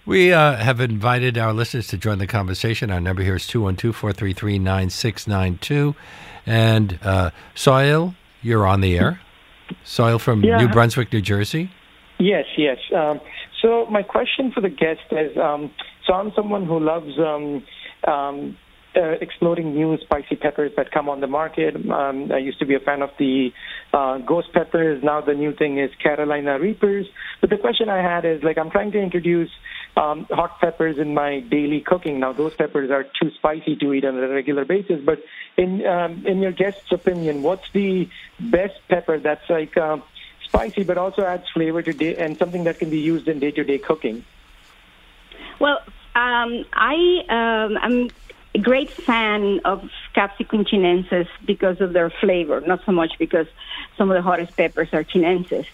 We 0.06 0.32
uh, 0.32 0.56
have 0.56 0.80
invited 0.80 1.38
our 1.38 1.52
listeners 1.52 1.88
to 1.88 1.98
join 1.98 2.18
the 2.18 2.28
conversation. 2.28 2.92
Our 2.92 3.02
number 3.02 3.24
here 3.24 3.36
is 3.36 3.46
212 3.46 3.94
433 3.94 4.58
9692. 4.58 5.96
And 6.46 6.98
uh, 7.04 7.32
Soil, 7.54 8.16
you're 8.42 8.66
on 8.66 8.82
the 8.82 8.98
air. 8.98 9.20
Soil 9.84 10.20
from 10.20 10.44
yeah. 10.44 10.58
New 10.58 10.70
Brunswick, 10.70 11.12
New 11.12 11.22
Jersey. 11.22 11.72
Yes, 12.20 12.46
yes. 12.58 12.78
Um, 12.96 13.20
so 13.62 13.86
my 13.88 14.04
question 14.04 14.52
for 14.52 14.62
the 14.62 14.70
guest 14.70 15.02
is: 15.12 15.38
um, 15.38 15.72
so 16.06 16.14
I'm 16.14 16.32
someone 16.36 16.66
who 16.66 16.80
loves 16.80 17.18
um, 17.20 17.64
um, 18.12 18.58
uh, 18.96 19.12
exploding 19.22 19.76
new 19.76 19.98
spicy 20.02 20.36
peppers 20.36 20.72
that 20.78 20.92
come 20.92 21.10
on 21.10 21.22
the 21.22 21.28
market. 21.28 21.76
Um, 21.76 22.32
I 22.32 22.38
used 22.38 22.60
to 22.60 22.66
be 22.66 22.76
a 22.76 22.80
fan 22.80 23.02
of 23.02 23.10
the 23.20 23.50
uh, 23.94 24.20
ghost 24.20 24.48
peppers. 24.54 25.04
Now 25.04 25.22
the 25.22 25.34
new 25.34 25.54
thing 25.54 25.78
is 25.78 25.92
Carolina 26.02 26.60
Reapers. 26.60 27.06
But 27.42 27.50
the 27.50 27.58
question 27.58 27.90
I 27.90 28.02
had 28.02 28.26
is 28.26 28.42
like 28.44 28.58
I'm 28.58 28.72
trying 28.72 28.92
to 28.94 29.00
introduce 29.00 29.50
um, 29.98 30.28
hot 30.30 30.60
peppers 30.60 30.98
in 31.00 31.14
my 31.14 31.40
daily 31.40 31.82
cooking. 31.82 32.20
Now 32.20 32.32
those 32.32 32.54
peppers 32.54 32.92
are 32.92 33.04
too 33.04 33.32
spicy 33.32 33.76
to 33.78 33.94
eat 33.94 34.06
on 34.06 34.16
a 34.18 34.30
regular 34.30 34.64
basis. 34.64 35.02
But 35.04 35.24
in 35.58 35.86
um, 35.86 36.26
in 36.26 36.40
your 36.40 36.52
guest's 36.52 36.92
opinion, 36.92 37.42
what's 37.42 37.70
the 37.72 38.08
best 38.40 38.76
pepper 38.88 39.18
that's 39.18 39.50
like 39.50 39.76
um, 39.78 40.04
spicy 40.44 40.84
but 40.84 40.98
also 40.98 41.24
adds 41.24 41.50
flavor 41.54 41.82
to 41.82 41.94
day 41.94 42.16
and 42.16 42.38
something 42.38 42.64
that 42.66 42.80
can 42.80 42.90
be 42.90 43.00
used 43.00 43.28
in 43.28 43.40
day-to-day 43.40 43.80
cooking? 43.80 44.24
Well, 45.60 45.80
um, 46.16 46.66
I 46.74 47.24
um, 47.30 47.78
I'm 47.82 48.10
a 48.54 48.60
great 48.60 48.92
fan 48.92 49.62
of 49.66 49.90
capsicum 50.14 50.64
chinensis 50.66 51.28
because 51.46 51.82
of 51.82 51.94
their 51.94 52.10
flavor, 52.10 52.62
not 52.62 52.86
so 52.86 52.92
much 52.92 53.14
because 53.18 53.48
some 53.98 54.10
of 54.12 54.16
the 54.16 54.22
hottest 54.22 54.56
peppers 54.56 54.90
are 54.94 55.04
chinensis. 55.04 55.66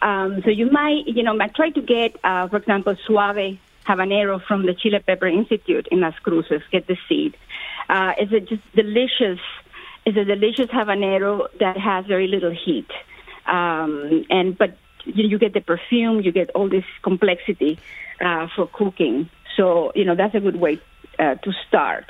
Um, 0.00 0.42
so 0.42 0.50
you 0.50 0.70
might, 0.70 1.06
you 1.06 1.22
know, 1.22 1.34
might 1.34 1.54
try 1.54 1.70
to 1.70 1.82
get, 1.82 2.16
uh, 2.24 2.48
for 2.48 2.56
example, 2.56 2.96
suave 3.06 3.58
habanero 3.86 4.42
from 4.44 4.66
the 4.66 4.74
Chile 4.74 5.00
Pepper 5.04 5.26
Institute 5.26 5.88
in 5.90 6.00
Las 6.00 6.14
Cruces. 6.22 6.62
Get 6.70 6.86
the 6.86 6.96
seed. 7.08 7.36
Uh, 7.88 8.12
it's 8.18 8.32
a 8.32 8.40
just 8.40 8.62
delicious. 8.74 9.40
It's 10.04 10.16
a 10.16 10.24
delicious 10.24 10.66
habanero 10.66 11.46
that 11.60 11.76
has 11.76 12.06
very 12.06 12.26
little 12.26 12.50
heat, 12.52 12.90
um, 13.46 14.24
and 14.30 14.56
but 14.56 14.76
you, 15.04 15.28
you 15.28 15.38
get 15.38 15.52
the 15.52 15.60
perfume, 15.60 16.20
you 16.22 16.32
get 16.32 16.50
all 16.50 16.68
this 16.68 16.84
complexity 17.02 17.78
uh, 18.20 18.48
for 18.54 18.66
cooking. 18.66 19.28
So 19.56 19.92
you 19.94 20.04
know 20.04 20.16
that's 20.16 20.34
a 20.34 20.40
good 20.40 20.56
way 20.56 20.80
uh, 21.18 21.34
to 21.36 21.52
start. 21.68 22.06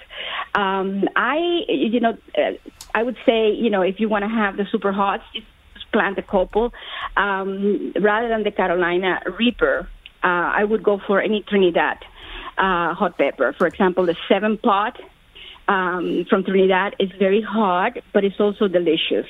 Um, 0.55 1.09
I, 1.17 1.65
you 1.69 2.01
know, 2.01 2.17
uh, 2.37 2.53
I 2.95 3.03
would 3.03 3.17
say, 3.27 3.53
you 3.53 3.71
know, 3.71 3.83
if 3.83 4.01
you 4.01 4.09
want 4.09 4.25
to 4.25 4.29
have 4.29 4.57
the 4.57 4.67
super 4.71 4.93
hot, 4.93 5.21
just 5.35 5.47
plant 5.93 6.19
a 6.19 6.23
couple. 6.23 6.73
Um, 7.17 7.93
rather 8.01 8.29
than 8.29 8.43
the 8.43 8.51
Carolina 8.51 9.21
Reaper, 9.39 9.89
uh, 10.25 10.53
I 10.61 10.65
would 10.65 10.83
go 10.83 11.01
for 11.07 11.21
any 11.21 11.43
Trinidad 11.43 11.99
uh, 12.59 12.95
hot 12.95 13.19
pepper. 13.19 13.55
For 13.57 13.67
example, 13.67 14.07
the 14.07 14.17
seven 14.29 14.59
pot 14.59 14.99
um, 15.69 16.27
from 16.29 16.45
Trinidad 16.45 16.97
is 16.99 17.11
very 17.19 17.43
hot, 17.43 17.93
but 18.13 18.25
it's 18.25 18.41
also 18.41 18.69
delicious. 18.69 19.27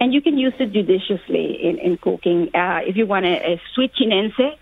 And 0.00 0.14
you 0.14 0.22
can 0.22 0.38
use 0.38 0.54
it 0.58 0.72
judiciously 0.72 1.58
in, 1.62 1.78
in 1.78 1.98
cooking. 1.98 2.50
Uh, 2.54 2.80
if 2.84 2.96
you 2.96 3.06
want 3.06 3.26
a, 3.26 3.52
a 3.52 3.60
sweet 3.74 3.92
chinense, 3.94 4.56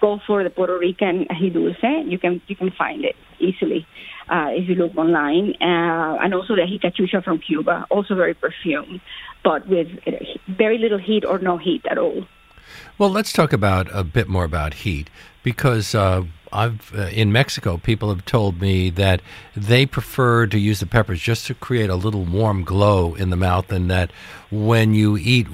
go 0.00 0.20
for 0.26 0.44
the 0.44 0.50
Puerto 0.50 0.78
Rican 0.78 1.26
ají. 1.30 2.10
You 2.10 2.18
can 2.18 2.40
you 2.46 2.56
can 2.56 2.70
find 2.70 3.04
it 3.04 3.16
easily 3.38 3.86
uh, 4.28 4.48
if 4.50 4.68
you 4.68 4.74
look 4.74 4.96
online, 4.96 5.54
uh, 5.60 6.22
and 6.22 6.34
also 6.34 6.54
the 6.54 6.62
ají 6.62 7.24
from 7.24 7.38
Cuba, 7.38 7.86
also 7.90 8.14
very 8.14 8.34
perfumed, 8.34 9.00
but 9.42 9.66
with 9.68 9.88
very 10.48 10.78
little 10.78 10.98
heat 10.98 11.24
or 11.24 11.38
no 11.38 11.56
heat 11.58 11.82
at 11.90 11.98
all. 11.98 12.24
Well, 12.98 13.10
let's 13.10 13.32
talk 13.32 13.52
about 13.52 13.88
a 13.92 14.04
bit 14.04 14.28
more 14.28 14.44
about 14.44 14.74
heat 14.74 15.10
because 15.42 15.94
uh, 15.94 16.24
I've 16.52 16.94
uh, 16.96 17.08
in 17.08 17.32
Mexico, 17.32 17.76
people 17.76 18.08
have 18.08 18.24
told 18.24 18.60
me 18.60 18.90
that 18.90 19.20
they 19.56 19.86
prefer 19.86 20.46
to 20.46 20.58
use 20.58 20.80
the 20.80 20.86
peppers 20.86 21.20
just 21.20 21.46
to 21.46 21.54
create 21.54 21.90
a 21.90 21.96
little 21.96 22.24
warm 22.24 22.64
glow 22.64 23.14
in 23.14 23.30
the 23.30 23.36
mouth, 23.36 23.70
and 23.72 23.90
that 23.90 24.12
when 24.50 24.94
you 24.94 25.16
eat 25.16 25.48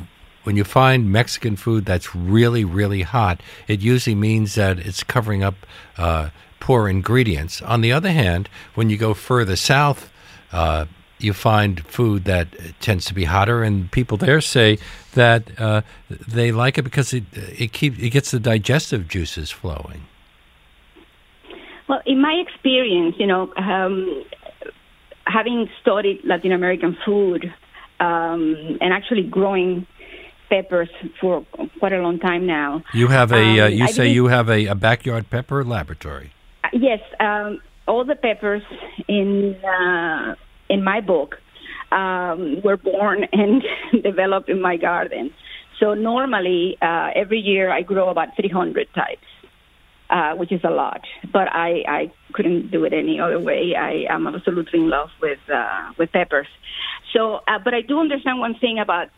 when 0.45 0.57
you 0.57 0.65
find 0.65 1.11
Mexican 1.11 1.57
food 1.57 1.85
that's 1.85 2.15
really, 2.15 2.65
really 2.65 3.03
hot, 3.03 3.43
it 3.69 3.81
usually 3.81 4.15
means 4.15 4.55
that 4.55 4.79
it's 4.79 5.03
covering 5.03 5.43
up 5.43 5.55
uh, 5.99 6.31
poor 6.61 6.89
ingredients. 6.89 7.61
On 7.63 7.81
the 7.81 7.93
other 7.93 8.11
hand, 8.11 8.49
when 8.75 8.91
you 8.91 8.97
go 8.97 9.13
further 9.13 9.57
south, 9.57 10.11
uh, 10.53 10.87
you 11.23 11.33
find 11.33 11.85
food 11.87 12.25
that 12.25 12.49
tends 12.81 13.05
to 13.07 13.15
be 13.15 13.25
hotter, 13.25 13.63
and 13.63 13.91
people 13.91 14.17
there 14.17 14.41
say 14.41 14.79
that 15.15 15.59
uh, 15.61 15.83
they 16.09 16.53
like 16.53 16.79
it 16.79 16.83
because 16.83 17.13
it 17.13 17.25
it 17.33 17.73
keeps 17.73 17.99
it 17.99 18.11
gets 18.11 18.31
the 18.31 18.41
digestive 18.41 19.09
juices 19.09 19.51
flowing. 19.51 20.03
Well, 21.89 22.03
in 22.07 22.21
my 22.21 22.35
experience, 22.47 23.17
you 23.19 23.27
know, 23.27 23.53
um, 23.57 24.25
having 25.27 25.69
studied 25.81 26.21
Latin 26.25 26.53
American 26.53 26.97
food 27.05 27.53
um, 27.99 28.79
and 28.81 28.93
actually 28.93 29.25
growing 29.25 29.87
peppers 30.49 30.89
for 31.21 31.45
quite 31.79 31.93
a 31.93 32.01
long 32.01 32.19
time 32.19 32.47
now. 32.47 32.83
You 32.93 33.09
have 33.09 33.33
a, 33.33 33.37
uh, 33.37 33.41
um, 33.41 33.61
uh, 33.61 33.67
you 33.67 33.85
I 33.85 33.91
say 33.91 34.09
you 34.09 34.27
have 34.27 34.49
a, 34.49 34.67
a, 34.67 34.75
backyard 34.75 35.31
pepper 35.31 35.65
laboratory. 35.65 36.33
Uh, 36.65 36.69
yes, 36.73 37.01
um, 37.21 37.61
all 37.87 38.05
the 38.05 38.17
peppers 38.17 38.63
in 39.09 39.57
uh, 39.65 40.35
in 40.71 40.83
my 40.83 41.01
book 41.01 41.37
um, 41.93 42.63
were 42.63 42.77
born 42.77 43.25
and 43.33 43.63
developed 44.03 44.49
in 44.49 44.61
my 44.63 44.77
garden. 44.77 45.33
So 45.79 45.95
normally, 45.95 46.77
uh, 46.81 47.11
every 47.15 47.41
year 47.41 47.71
I 47.71 47.83
grow 47.83 48.09
about 48.09 48.37
300 48.37 48.89
types. 48.95 49.27
Uh, 50.11 50.35
which 50.35 50.51
is 50.51 50.61
a 50.65 50.71
lot. 50.71 51.03
But 51.33 51.47
I, 51.53 51.85
I 51.87 52.13
couldn't 52.33 52.73
do 52.73 52.83
it 52.83 52.93
any 52.93 53.21
other 53.21 53.39
way. 53.39 53.77
I 53.77 54.13
am 54.13 54.27
absolutely 54.27 54.81
in 54.81 54.91
love 54.91 55.11
with 55.23 55.39
uh, 55.49 55.93
with 55.99 56.11
peppers. 56.11 56.49
So, 57.13 57.37
uh, 57.47 57.61
but 57.65 57.75
I 57.75 57.83
do 57.83 58.01
understand 58.01 58.41
one 58.41 58.57
thing 58.57 58.81
about 58.81 59.11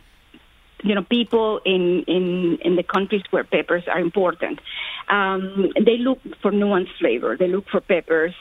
you 0.82 0.94
know 0.94 1.02
people 1.02 1.62
in 1.64 2.04
in 2.06 2.58
in 2.60 2.76
the 2.76 2.82
countries 2.82 3.22
where 3.30 3.42
peppers 3.42 3.84
are 3.88 4.00
important. 4.00 4.60
Um, 5.08 5.72
they 5.82 5.96
look 5.96 6.18
for 6.42 6.52
nuanced 6.52 6.94
flavor. 6.98 7.38
They 7.38 7.48
look 7.48 7.70
for 7.70 7.80
peppers 7.80 8.34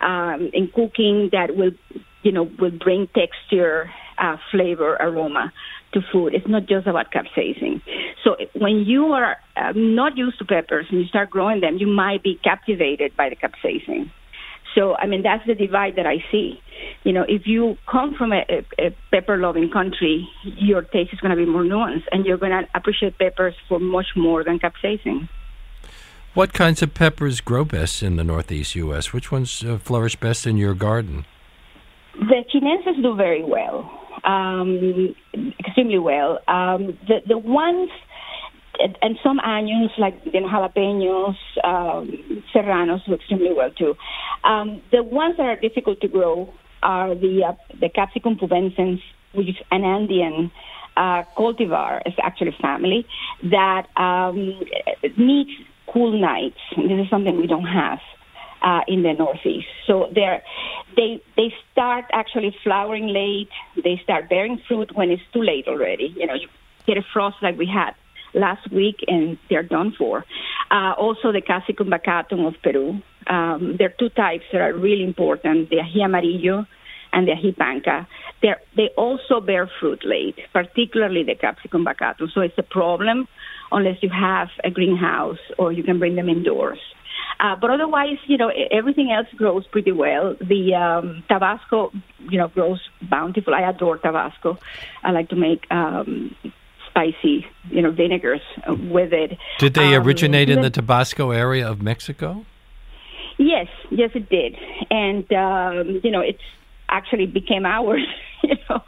um, 0.00 0.50
in 0.52 0.68
cooking 0.68 1.30
that 1.32 1.56
will 1.56 1.72
you 2.26 2.32
know 2.32 2.50
will 2.58 2.76
bring 2.86 3.08
texture, 3.14 3.90
uh, 4.18 4.36
flavor, 4.50 4.94
aroma 4.96 5.52
to 5.94 6.00
food. 6.12 6.34
It's 6.34 6.48
not 6.48 6.66
just 6.66 6.86
about 6.88 7.12
capsaicin. 7.12 7.80
So 8.24 8.36
when 8.54 8.84
you 8.84 9.06
are 9.12 9.36
uh, 9.56 9.72
not 9.76 10.16
used 10.16 10.38
to 10.40 10.44
peppers 10.44 10.86
and 10.90 11.00
you 11.00 11.06
start 11.06 11.30
growing 11.30 11.60
them, 11.60 11.78
you 11.78 11.86
might 11.86 12.22
be 12.24 12.38
captivated 12.42 13.16
by 13.16 13.28
the 13.30 13.36
capsaicin. 13.36 14.10
So, 14.74 14.94
I 14.96 15.06
mean, 15.06 15.22
that's 15.22 15.46
the 15.46 15.54
divide 15.54 15.94
that 15.96 16.06
I 16.06 16.16
see. 16.30 16.60
You 17.04 17.12
know, 17.12 17.24
if 17.26 17.46
you 17.46 17.78
come 17.90 18.14
from 18.18 18.32
a, 18.32 18.42
a, 18.50 18.86
a 18.88 18.96
pepper 19.10 19.38
loving 19.38 19.70
country, 19.70 20.28
your 20.42 20.82
taste 20.82 21.14
is 21.14 21.20
going 21.20 21.30
to 21.30 21.36
be 21.36 21.46
more 21.46 21.62
nuanced 21.62 22.04
and 22.12 22.26
you're 22.26 22.36
going 22.36 22.52
to 22.52 22.68
appreciate 22.74 23.16
peppers 23.16 23.54
for 23.68 23.78
much 23.78 24.08
more 24.16 24.44
than 24.44 24.58
capsaicin. 24.58 25.28
What 26.34 26.52
kinds 26.52 26.82
of 26.82 26.92
peppers 26.92 27.40
grow 27.40 27.64
best 27.64 28.02
in 28.02 28.16
the 28.16 28.24
Northeast 28.24 28.74
U.S.? 28.74 29.14
Which 29.14 29.32
ones 29.32 29.64
uh, 29.64 29.78
flourish 29.78 30.16
best 30.16 30.46
in 30.46 30.58
your 30.58 30.74
garden? 30.74 31.24
The 32.18 32.44
chinenses 32.52 33.02
do 33.02 33.14
very 33.14 33.44
well, 33.44 33.90
um, 34.24 35.14
extremely 35.60 35.98
well. 35.98 36.38
Um, 36.48 36.98
the, 37.06 37.20
the 37.26 37.38
ones 37.38 37.90
and 39.00 39.16
some 39.22 39.40
annuums 39.40 39.90
like 39.98 40.14
you 40.24 40.40
know, 40.40 40.48
jalapenos, 40.48 41.36
um, 41.64 42.42
serranos 42.52 43.04
do 43.06 43.14
extremely 43.14 43.52
well 43.52 43.70
too. 43.70 43.94
Um, 44.44 44.82
the 44.92 45.02
ones 45.02 45.36
that 45.38 45.46
are 45.46 45.56
difficult 45.56 46.00
to 46.02 46.08
grow 46.08 46.52
are 46.82 47.14
the 47.14 47.44
uh, 47.48 47.52
the 47.80 47.88
capsicum 47.88 48.36
pubescens, 48.36 49.00
which 49.32 49.48
is 49.48 49.56
an 49.70 49.84
Andean 49.84 50.50
uh, 50.96 51.24
cultivar, 51.36 52.00
it's 52.06 52.16
actually 52.22 52.56
family 52.60 53.06
that 53.44 53.86
um, 53.96 54.60
needs 55.16 55.50
cool 55.92 56.18
nights. 56.18 56.58
This 56.76 57.04
is 57.04 57.10
something 57.10 57.36
we 57.36 57.46
don't 57.46 57.66
have. 57.66 57.98
Uh, 58.62 58.80
in 58.88 59.02
the 59.02 59.12
Northeast, 59.12 59.66
so 59.86 60.08
they 60.12 60.40
they 60.96 61.22
they 61.36 61.54
start 61.70 62.06
actually 62.12 62.56
flowering 62.64 63.06
late. 63.06 63.50
They 63.76 64.00
start 64.02 64.28
bearing 64.28 64.60
fruit 64.66 64.90
when 64.94 65.10
it's 65.10 65.22
too 65.32 65.42
late 65.42 65.68
already. 65.68 66.12
You 66.16 66.26
know, 66.26 66.34
you 66.34 66.48
get 66.86 66.96
a 66.96 67.02
frost 67.12 67.36
like 67.42 67.56
we 67.58 67.66
had 67.66 67.92
last 68.34 68.72
week, 68.72 68.96
and 69.06 69.38
they're 69.48 69.62
done 69.62 69.94
for. 69.96 70.24
Uh, 70.70 70.94
also, 70.98 71.32
the 71.32 71.42
Capsicum 71.42 71.90
baccatum 71.90 72.46
of 72.46 72.54
Peru. 72.62 73.00
Um, 73.28 73.76
there 73.78 73.88
are 73.88 73.94
two 73.98 74.08
types 74.08 74.44
that 74.52 74.62
are 74.62 74.74
really 74.74 75.04
important: 75.04 75.70
the 75.70 75.76
ají 75.76 76.02
amarillo 76.02 76.66
and 77.12 77.28
the 77.28 77.32
ají 77.32 77.56
panca. 77.56 78.06
They're, 78.42 78.60
they 78.76 78.88
also 78.96 79.40
bear 79.40 79.70
fruit 79.80 80.02
late, 80.04 80.38
particularly 80.52 81.22
the 81.24 81.34
Capsicum 81.34 81.84
baccatum. 81.84 82.32
So 82.32 82.40
it's 82.40 82.58
a 82.58 82.62
problem 82.62 83.28
unless 83.70 84.02
you 84.02 84.10
have 84.10 84.48
a 84.64 84.70
greenhouse 84.70 85.38
or 85.58 85.72
you 85.72 85.82
can 85.82 85.98
bring 85.98 86.16
them 86.16 86.28
indoors. 86.28 86.78
Uh, 87.38 87.54
but 87.56 87.70
otherwise, 87.70 88.18
you 88.26 88.36
know, 88.36 88.50
everything 88.70 89.12
else 89.12 89.26
grows 89.36 89.66
pretty 89.66 89.92
well. 89.92 90.36
The 90.40 90.74
um, 90.74 91.22
Tabasco, 91.28 91.92
you 92.30 92.38
know, 92.38 92.48
grows 92.48 92.80
bountiful. 93.02 93.54
I 93.54 93.68
adore 93.68 93.98
Tabasco. 93.98 94.58
I 95.02 95.10
like 95.10 95.28
to 95.30 95.36
make 95.36 95.70
um, 95.70 96.34
spicy, 96.88 97.46
you 97.70 97.82
know, 97.82 97.90
vinegars 97.90 98.40
with 98.66 99.12
it. 99.12 99.38
Did 99.58 99.74
they 99.74 99.94
um, 99.94 100.06
originate 100.06 100.48
in 100.48 100.62
the 100.62 100.70
Tabasco 100.70 101.30
area 101.30 101.68
of 101.70 101.82
Mexico? 101.82 102.46
Yes, 103.38 103.66
yes, 103.90 104.10
it 104.14 104.30
did, 104.30 104.56
and 104.90 105.30
um, 105.32 106.00
you 106.02 106.10
know, 106.10 106.20
it's 106.20 106.40
actually 106.88 107.26
became 107.26 107.66
ours, 107.66 108.06
you 108.42 108.56
know, 108.68 108.82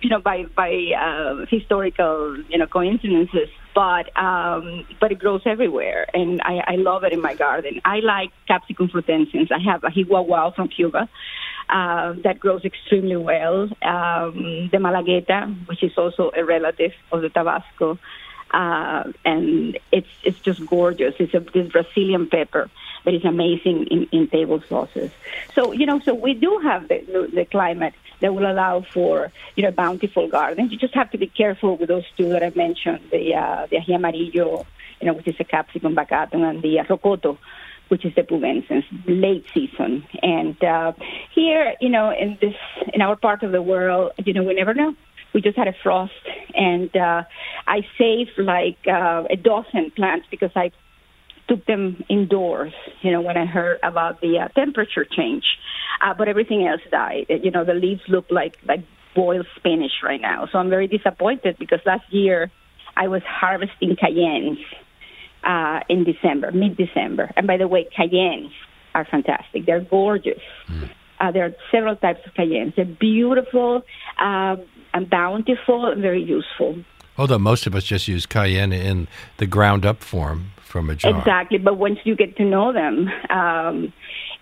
you 0.00 0.08
know, 0.08 0.20
by 0.20 0.44
by 0.56 0.72
uh, 0.98 1.44
historical, 1.50 2.38
you 2.48 2.56
know, 2.56 2.66
coincidences. 2.66 3.50
But 3.74 4.16
um, 4.16 4.86
but 5.00 5.10
it 5.10 5.18
grows 5.18 5.42
everywhere, 5.46 6.06
and 6.14 6.40
I, 6.42 6.62
I 6.64 6.76
love 6.76 7.02
it 7.02 7.12
in 7.12 7.20
my 7.20 7.34
garden. 7.34 7.80
I 7.84 7.98
like 7.98 8.30
Capsicum 8.46 8.88
frutescens. 8.88 9.50
I 9.50 9.58
have 9.58 9.82
a 9.82 9.90
Chihuahua 9.90 10.52
from 10.52 10.68
Cuba, 10.68 11.08
uh, 11.68 12.12
that 12.24 12.38
grows 12.38 12.64
extremely 12.64 13.16
well. 13.16 13.62
Um, 13.82 14.68
the 14.70 14.78
Malagueta, 14.78 15.66
which 15.66 15.82
is 15.82 15.96
also 15.96 16.30
a 16.36 16.44
relative 16.44 16.92
of 17.10 17.22
the 17.22 17.30
Tabasco. 17.30 17.98
Uh, 18.50 19.12
and 19.24 19.78
it's 19.90 20.08
it's 20.22 20.38
just 20.38 20.64
gorgeous. 20.66 21.14
It's 21.18 21.34
a 21.34 21.40
this 21.40 21.72
Brazilian 21.72 22.28
pepper 22.28 22.70
that 23.04 23.14
is 23.14 23.24
amazing 23.24 23.86
in, 23.86 24.08
in 24.12 24.28
table 24.28 24.62
sauces. 24.68 25.10
So 25.54 25.72
you 25.72 25.86
know, 25.86 25.98
so 25.98 26.14
we 26.14 26.34
do 26.34 26.60
have 26.62 26.86
the, 26.86 27.30
the 27.32 27.46
climate 27.46 27.94
that 28.24 28.32
will 28.34 28.50
allow 28.50 28.80
for 28.80 29.30
you 29.54 29.62
know 29.62 29.70
bountiful 29.70 30.26
gardens. 30.28 30.72
You 30.72 30.78
just 30.78 30.94
have 30.94 31.10
to 31.10 31.18
be 31.18 31.26
careful 31.26 31.76
with 31.76 31.90
those 31.90 32.08
two 32.16 32.30
that 32.30 32.42
I 32.42 32.50
mentioned: 32.56 33.02
the 33.12 33.34
uh, 33.34 33.66
the 33.70 33.76
ají 33.76 33.94
amarillo, 33.94 34.66
you 34.98 35.06
know, 35.06 35.12
which 35.12 35.28
is 35.28 35.36
a 35.40 35.44
capsicum 35.44 35.94
baccatum, 35.94 36.42
and 36.48 36.62
the 36.62 36.80
uh, 36.80 36.84
rocoto, 36.84 37.36
which 37.88 38.06
is 38.06 38.14
the 38.14 38.22
pubescens, 38.22 38.86
late 39.06 39.44
season. 39.52 40.06
And 40.22 40.56
uh, 40.64 40.92
here, 41.34 41.74
you 41.82 41.90
know, 41.90 42.06
in 42.18 42.38
this 42.40 42.56
in 42.94 43.02
our 43.02 43.14
part 43.14 43.42
of 43.42 43.52
the 43.52 43.60
world, 43.60 44.12
you 44.24 44.32
know, 44.32 44.42
we 44.42 44.54
never 44.54 44.72
know 44.72 44.96
we 45.34 45.40
just 45.42 45.58
had 45.58 45.68
a 45.68 45.74
frost, 45.82 46.12
and 46.54 46.96
uh, 46.96 47.24
I 47.66 47.80
saved 47.98 48.38
like 48.38 48.78
uh, 48.86 49.24
a 49.28 49.36
dozen 49.36 49.90
plants 49.90 50.26
because 50.30 50.52
I 50.54 50.70
took 51.48 51.64
them 51.66 52.04
indoors. 52.08 52.72
You 53.02 53.12
know, 53.12 53.20
when 53.20 53.36
I 53.36 53.46
heard 53.46 53.78
about 53.82 54.20
the 54.20 54.38
uh, 54.38 54.48
temperature 54.48 55.04
change, 55.04 55.44
uh, 56.02 56.14
but 56.14 56.28
everything 56.28 56.66
else 56.66 56.80
died. 56.90 57.26
You 57.28 57.50
know, 57.50 57.64
the 57.64 57.74
leaves 57.74 58.02
look 58.08 58.26
like 58.30 58.58
like 58.66 58.84
boiled 59.14 59.46
spinach 59.56 60.02
right 60.02 60.20
now. 60.20 60.48
So 60.50 60.58
I'm 60.58 60.70
very 60.70 60.88
disappointed 60.88 61.56
because 61.58 61.80
last 61.86 62.12
year 62.12 62.50
I 62.96 63.08
was 63.08 63.22
harvesting 63.22 63.96
cayennes 63.96 64.58
uh, 65.44 65.80
in 65.88 66.04
December, 66.04 66.50
mid-December. 66.50 67.30
And 67.36 67.46
by 67.46 67.56
the 67.56 67.68
way, 67.68 67.86
cayennes 67.96 68.50
are 68.94 69.04
fantastic. 69.04 69.66
They're 69.66 69.80
gorgeous. 69.80 70.42
Mm. 70.68 70.90
Uh, 71.20 71.30
there 71.30 71.44
are 71.44 71.54
several 71.70 71.94
types 71.94 72.26
of 72.26 72.34
cayennes. 72.34 72.74
They're 72.74 72.84
beautiful. 72.84 73.82
Um, 74.18 74.64
and 74.94 75.10
bountiful 75.10 75.86
and 75.86 76.00
very 76.00 76.22
useful. 76.22 76.76
Although 77.18 77.38
most 77.38 77.66
of 77.66 77.74
us 77.74 77.84
just 77.84 78.08
use 78.08 78.24
cayenne 78.24 78.72
in 78.72 79.08
the 79.36 79.46
ground 79.46 79.84
up 79.84 80.02
form 80.02 80.52
from 80.74 80.90
a 80.90 80.96
jar. 80.96 81.16
Exactly, 81.16 81.58
but 81.58 81.78
once 81.78 82.00
you 82.02 82.16
get 82.16 82.36
to 82.36 82.44
know 82.44 82.72
them 82.72 83.08
um, 83.30 83.92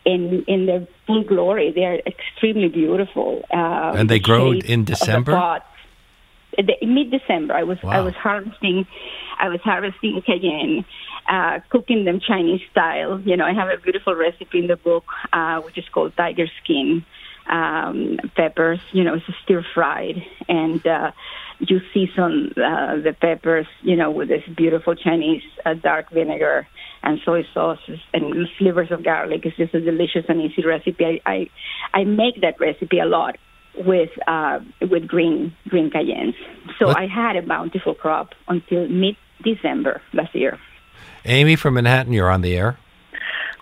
in 0.07 0.45
in 0.49 0.65
their 0.65 0.89
full 1.07 1.25
glory, 1.25 1.73
they're 1.77 2.01
extremely 2.15 2.69
beautiful. 2.69 3.45
Uh, 3.53 4.01
and 4.01 4.09
they 4.09 4.19
grow 4.19 4.53
in 4.53 4.85
December. 4.85 5.61
Mid 6.83 7.11
December, 7.11 7.55
I 7.55 7.65
was 7.65 7.79
wow. 7.83 7.99
I 7.99 8.01
was 8.01 8.15
harvesting, 8.15 8.87
I 9.39 9.49
was 9.49 9.61
harvesting 9.61 10.23
cayenne, 10.27 10.85
uh, 11.29 11.61
cooking 11.69 12.05
them 12.07 12.19
Chinese 12.21 12.63
style. 12.71 13.21
You 13.21 13.37
know, 13.37 13.45
I 13.45 13.53
have 13.53 13.69
a 13.69 13.79
beautiful 13.87 14.15
recipe 14.15 14.59
in 14.59 14.69
the 14.69 14.77
book, 14.77 15.05
uh, 15.33 15.61
which 15.61 15.77
is 15.77 15.87
called 15.95 16.17
tiger 16.17 16.49
skin 16.61 17.05
um, 17.59 18.19
peppers. 18.37 18.81
You 18.93 19.05
know, 19.05 19.15
it's 19.15 19.27
stir 19.43 19.65
fried, 19.75 20.19
and 20.49 20.87
uh, 20.87 21.11
you 21.69 21.81
season 21.95 22.53
uh, 22.57 22.97
the 22.97 23.15
peppers. 23.19 23.67
You 23.83 23.97
know, 23.97 24.11
with 24.11 24.29
this 24.29 24.43
beautiful 24.57 24.95
Chinese 24.95 25.43
uh, 25.65 25.75
dark 25.75 26.11
vinegar 26.11 26.67
and 27.03 27.19
soy 27.25 27.45
sauces 27.53 27.99
and 28.13 28.49
slivers 28.59 28.91
of 28.91 29.05
garlic. 29.05 29.45
It's 29.45 29.57
just 29.57 29.75
a 29.75 29.81
delicious 29.81 30.25
and 30.29 30.41
easy 30.41 30.65
recipe. 30.65 31.05
I 31.05 31.21
I, 31.25 31.51
I 31.95 32.05
make 32.05 32.41
that 32.43 32.61
recipe 32.61 32.99
a 32.99 33.07
lot 33.07 33.37
with 33.77 34.11
uh, 34.27 34.61
with 34.81 35.07
green 35.07 35.55
green 35.69 35.91
cayennes. 35.91 36.35
So 36.79 36.87
what? 36.87 36.99
I 36.99 37.07
had 37.07 37.37
a 37.37 37.43
bountiful 37.43 37.95
crop 37.95 38.31
until 38.49 38.89
mid 38.89 39.17
December 39.43 40.01
last 40.13 40.35
year. 40.35 40.59
Amy 41.25 41.57
from 41.57 41.75
Manhattan, 41.75 42.13
you're 42.13 42.31
on 42.31 42.43
the 42.43 42.57
air. 42.57 42.79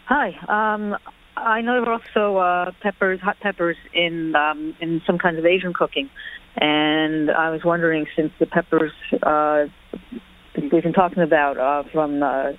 Hi. 0.06 0.36
Um, 0.48 0.96
I 1.36 1.60
know 1.60 1.80
there 1.80 1.90
are 1.90 2.00
also 2.00 2.36
uh, 2.36 2.72
peppers, 2.82 3.20
hot 3.20 3.38
peppers 3.40 3.76
in 3.94 4.34
um, 4.34 4.74
in 4.80 5.00
some 5.06 5.18
kinds 5.18 5.38
of 5.38 5.46
Asian 5.46 5.72
cooking, 5.72 6.10
and 6.56 7.30
I 7.30 7.50
was 7.50 7.64
wondering 7.64 8.06
since 8.16 8.32
the 8.38 8.46
peppers 8.46 8.92
uh, 9.22 9.66
we've 10.56 10.82
been 10.82 10.92
talking 10.92 11.22
about 11.22 11.58
uh, 11.58 11.82
from 11.90 12.22
uh, 12.22 12.52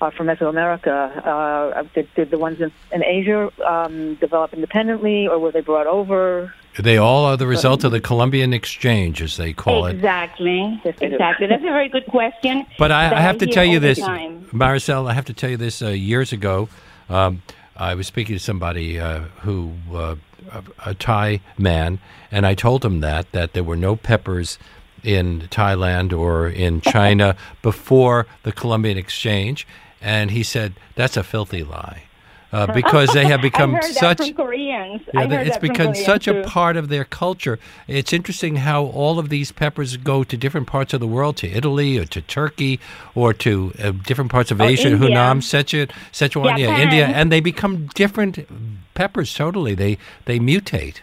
uh, 0.00 0.10
from 0.10 0.28
Mesoamerica, 0.28 1.26
uh, 1.26 1.82
did, 1.94 2.08
did 2.14 2.30
the 2.30 2.38
ones 2.38 2.60
in, 2.60 2.70
in 2.92 3.02
Asia 3.02 3.50
um, 3.66 4.14
develop 4.16 4.54
independently, 4.54 5.26
or 5.26 5.38
were 5.38 5.50
they 5.50 5.60
brought 5.60 5.86
over? 5.86 6.54
They 6.78 6.96
all 6.96 7.24
are 7.24 7.36
the 7.36 7.48
result 7.48 7.82
of 7.82 7.90
the 7.90 8.00
Columbian 8.00 8.52
Exchange, 8.52 9.20
as 9.20 9.36
they 9.36 9.52
call 9.52 9.86
exactly. 9.86 10.60
it. 10.60 10.74
Exactly. 10.86 11.06
Exactly. 11.08 11.46
That's 11.48 11.62
a 11.62 11.66
very 11.66 11.88
good 11.88 12.06
question. 12.06 12.64
But 12.78 12.92
I, 12.92 13.16
I 13.16 13.20
have 13.20 13.38
to 13.38 13.46
tell 13.46 13.64
you 13.64 13.80
this, 13.80 13.98
Maricel. 13.98 15.10
I 15.10 15.14
have 15.14 15.24
to 15.24 15.32
tell 15.32 15.50
you 15.50 15.56
this. 15.56 15.82
Uh, 15.82 15.88
years 15.88 16.32
ago, 16.32 16.68
um, 17.08 17.42
I 17.76 17.94
was 17.94 18.06
speaking 18.06 18.36
to 18.36 18.40
somebody 18.40 19.00
uh, 19.00 19.20
who, 19.40 19.72
uh, 19.92 20.14
a, 20.50 20.90
a 20.90 20.94
Thai 20.94 21.40
man, 21.56 21.98
and 22.30 22.46
I 22.46 22.54
told 22.54 22.84
him 22.84 23.00
that 23.00 23.30
that 23.32 23.52
there 23.52 23.64
were 23.64 23.76
no 23.76 23.96
peppers 23.96 24.58
in 25.02 25.42
Thailand 25.50 26.16
or 26.16 26.48
in 26.48 26.80
China 26.94 27.36
before 27.62 28.26
the 28.42 28.52
Columbian 28.52 28.98
Exchange, 28.98 29.66
and 30.00 30.30
he 30.30 30.42
said 30.42 30.74
that's 30.94 31.16
a 31.16 31.22
filthy 31.22 31.62
lie 31.62 32.07
uh, 32.52 32.72
because 32.72 33.12
they 33.12 33.26
have 33.26 33.42
become 33.42 33.78
such 33.82 34.34
Koreans. 34.34 35.02
Yeah, 35.12 35.40
it's 35.40 35.58
become 35.58 35.94
such 35.94 36.24
too. 36.24 36.40
a 36.40 36.44
part 36.44 36.76
of 36.76 36.88
their 36.88 37.04
culture. 37.04 37.58
It's 37.86 38.12
interesting 38.12 38.56
how 38.56 38.84
all 38.86 39.18
of 39.18 39.28
these 39.28 39.52
peppers 39.52 39.96
go 39.96 40.24
to 40.24 40.36
different 40.36 40.66
parts 40.66 40.94
of 40.94 41.00
the 41.00 41.06
world, 41.06 41.36
to 41.38 41.48
Italy 41.48 41.98
or 41.98 42.04
to 42.06 42.20
Turkey 42.22 42.80
or 43.14 43.32
to 43.34 43.72
uh, 43.78 43.90
different 43.90 44.30
parts 44.30 44.50
of 44.50 44.60
Asia, 44.60 44.88
India. 44.88 45.10
Hunan, 45.10 45.38
Sichuan, 45.38 45.90
Sichuan 46.12 46.58
yeah, 46.58 46.78
India, 46.78 47.06
and 47.06 47.30
they 47.30 47.40
become 47.40 47.86
different 47.94 48.46
peppers 48.94 49.32
totally. 49.34 49.74
They 49.74 49.98
they 50.24 50.38
mutate. 50.38 51.00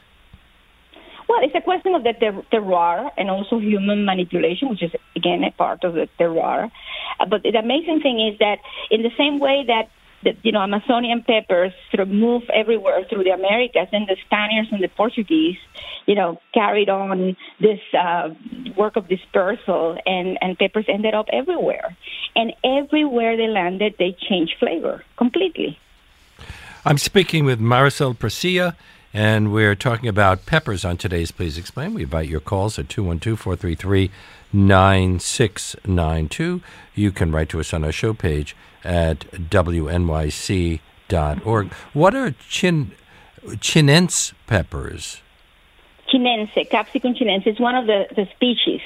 Well, 1.28 1.40
it's 1.44 1.56
a 1.56 1.62
question 1.62 1.96
of 1.96 2.04
the 2.04 2.14
ter- 2.14 2.46
terroir 2.52 3.12
and 3.18 3.30
also 3.30 3.58
human 3.60 4.06
manipulation, 4.06 4.70
which 4.70 4.84
is 4.84 4.92
again 5.16 5.44
a 5.44 5.52
part 5.52 5.84
of 5.84 5.94
the 5.94 6.08
terroir. 6.20 6.72
Uh, 7.20 7.26
but 7.26 7.44
the 7.44 7.50
amazing 7.58 8.02
thing 8.02 8.20
is 8.20 8.38
that 8.40 8.60
in 8.92 9.02
the 9.02 9.12
same 9.18 9.40
way 9.40 9.64
that 9.68 9.90
the, 10.26 10.36
you 10.44 10.52
know, 10.52 10.62
Amazonian 10.62 11.24
peppers 11.24 11.72
sort 11.92 12.02
of 12.02 12.10
move 12.10 12.44
everywhere 12.54 13.06
through 13.08 13.24
the 13.24 13.30
Americas, 13.30 13.88
and 13.94 14.06
the 14.08 14.18
Spaniards 14.26 14.70
and 14.74 14.84
the 14.84 14.90
Portuguese, 14.90 15.58
you 16.06 16.16
know, 16.16 16.42
carried 16.54 16.90
on 16.90 17.38
this 17.62 17.80
uh, 17.98 18.30
work 18.76 18.98
of 18.98 19.08
dispersal, 19.08 19.98
and, 20.06 20.38
and 20.42 20.60
peppers 20.60 20.86
ended 20.90 21.14
up 21.14 21.28
everywhere. 21.32 21.96
And 22.36 22.52
everywhere 22.64 23.38
they 23.38 23.48
landed, 23.48 23.96
they 23.98 24.18
changed 24.28 24.56
flavor 24.60 25.04
completely. 25.16 25.80
I'm 26.84 26.98
speaking 26.98 27.46
with 27.46 27.60
Maricel 27.60 28.16
Presilla, 28.18 28.76
and 29.16 29.52
we're 29.54 29.76
talking 29.76 30.10
about 30.10 30.46
peppers 30.46 30.84
on 30.84 30.98
today's 30.98 31.32
Please 31.32 31.58
Explain. 31.58 31.94
We 31.94 32.04
invite 32.04 32.28
your 32.28 32.42
calls 32.42 32.78
at 32.78 32.90
212 32.90 33.40
433 33.40 34.12
9692. 34.52 36.62
You 36.96 37.14
can 37.14 37.32
write 37.32 37.48
to 37.48 37.62
us 37.62 37.74
on 37.74 37.86
our 37.86 37.94
show 37.94 38.14
page 38.14 38.58
at 38.84 39.20
wnyc.org. 39.32 40.82
What 41.94 42.14
are 42.14 42.36
chin, 42.50 42.92
chinense 43.46 44.34
peppers? 44.48 45.22
Chinense, 46.14 46.70
Capsicum 46.70 47.16
chinense, 47.16 47.48
is 47.48 47.58
one 47.58 47.76
of 47.76 47.88
the, 47.88 48.08
the 48.18 48.28
species 48.36 48.82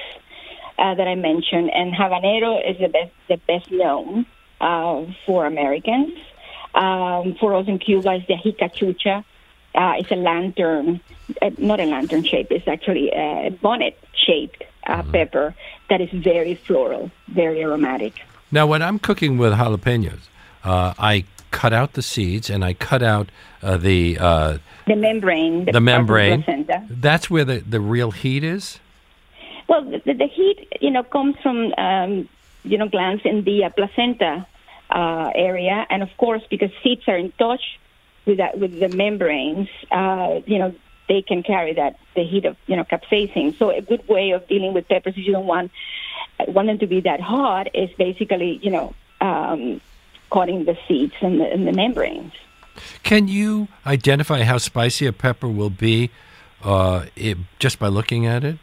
uh, 0.77 0.93
that 0.93 1.07
I 1.07 1.15
mentioned, 1.15 1.71
and 1.73 1.91
habanero 1.91 2.61
is 2.69 2.77
the 2.77 2.89
best, 2.89 3.11
the 3.29 3.37
best 3.47 3.71
known 3.71 4.27
uh, 4.61 5.05
for 5.25 5.47
Americans. 5.47 6.13
Um, 6.75 7.35
for 7.39 7.55
us 7.55 7.67
in 7.67 7.79
Cuba, 7.79 8.13
it's 8.13 8.27
the 8.27 8.35
jicachucha. 8.35 9.25
Uh, 9.75 9.93
it's 9.97 10.11
a 10.11 10.15
lantern, 10.15 10.99
uh, 11.41 11.49
not 11.57 11.79
a 11.79 11.85
lantern 11.85 12.23
shape, 12.23 12.47
it's 12.51 12.67
actually 12.67 13.09
a 13.11 13.49
bonnet 13.61 13.97
shaped 14.13 14.63
uh, 14.87 14.97
mm-hmm. 14.97 15.11
pepper 15.11 15.55
that 15.89 16.01
is 16.01 16.09
very 16.11 16.55
floral, 16.55 17.11
very 17.27 17.61
aromatic. 17.61 18.13
Now, 18.51 18.65
when 18.65 18.81
I'm 18.81 18.99
cooking 18.99 19.37
with 19.37 19.53
jalapenos, 19.53 20.21
uh, 20.63 20.93
I 20.97 21.25
cut 21.51 21.73
out 21.73 21.93
the 21.93 22.01
seeds 22.01 22.49
and 22.49 22.63
I 22.65 22.73
cut 22.73 23.03
out 23.03 23.29
uh, 23.61 23.77
the 23.77 24.17
uh, 24.19 24.57
the 24.87 24.95
membrane. 24.95 25.65
The, 25.65 25.73
the 25.73 25.81
membrane. 25.81 26.67
That's 26.89 27.29
where 27.29 27.45
the, 27.45 27.59
the 27.59 27.79
real 27.79 28.11
heat 28.11 28.43
is. 28.43 28.79
Well, 29.67 29.83
the, 29.83 30.13
the 30.13 30.27
heat, 30.27 30.67
you 30.81 30.89
know, 30.89 31.03
comes 31.03 31.35
from 31.43 31.73
um, 31.77 32.27
you 32.63 32.77
know 32.77 32.89
glands 32.89 33.21
in 33.23 33.43
the 33.43 33.65
uh, 33.65 33.69
placenta 33.69 34.47
uh, 34.89 35.31
area, 35.35 35.85
and 35.89 36.01
of 36.01 36.09
course, 36.17 36.41
because 36.49 36.71
seeds 36.83 37.03
are 37.07 37.17
in 37.17 37.31
touch 37.33 37.78
with 38.29 38.37
that 38.37 38.57
with 38.57 38.79
the 38.79 38.89
membranes, 38.89 39.67
uh, 39.91 40.39
you 40.45 40.59
know, 40.59 40.73
they 41.09 41.21
can 41.21 41.43
carry 41.43 41.73
that 41.73 41.99
the 42.15 42.23
heat 42.23 42.45
of 42.45 42.55
you 42.67 42.75
know 42.75 42.85
capsaicin. 42.85 43.57
So 43.57 43.71
a 43.71 43.81
good 43.81 44.07
way 44.07 44.31
of 44.31 44.47
dealing 44.47 44.73
with 44.73 44.87
peppers 44.87 45.15
if 45.17 45.25
you 45.25 45.33
don't 45.33 45.47
want 45.47 45.71
want 46.47 46.67
them 46.67 46.79
to 46.79 46.87
be 46.87 47.01
that 47.01 47.19
hot 47.19 47.67
is 47.75 47.89
basically, 47.97 48.59
you 48.61 48.71
know, 48.71 48.93
um, 49.19 49.81
cutting 50.31 50.65
the 50.65 50.77
seeds 50.87 51.13
and 51.21 51.41
the, 51.41 51.51
and 51.51 51.67
the, 51.67 51.73
membranes. 51.73 52.33
Can 53.03 53.27
you 53.27 53.67
identify 53.85 54.43
how 54.43 54.57
spicy 54.57 55.05
a 55.05 55.11
pepper 55.11 55.47
will 55.47 55.69
be 55.69 56.11
uh, 56.63 57.07
it, 57.15 57.37
just 57.57 57.79
by 57.79 57.87
looking 57.87 58.25
at 58.25 58.43
it? 58.43 58.57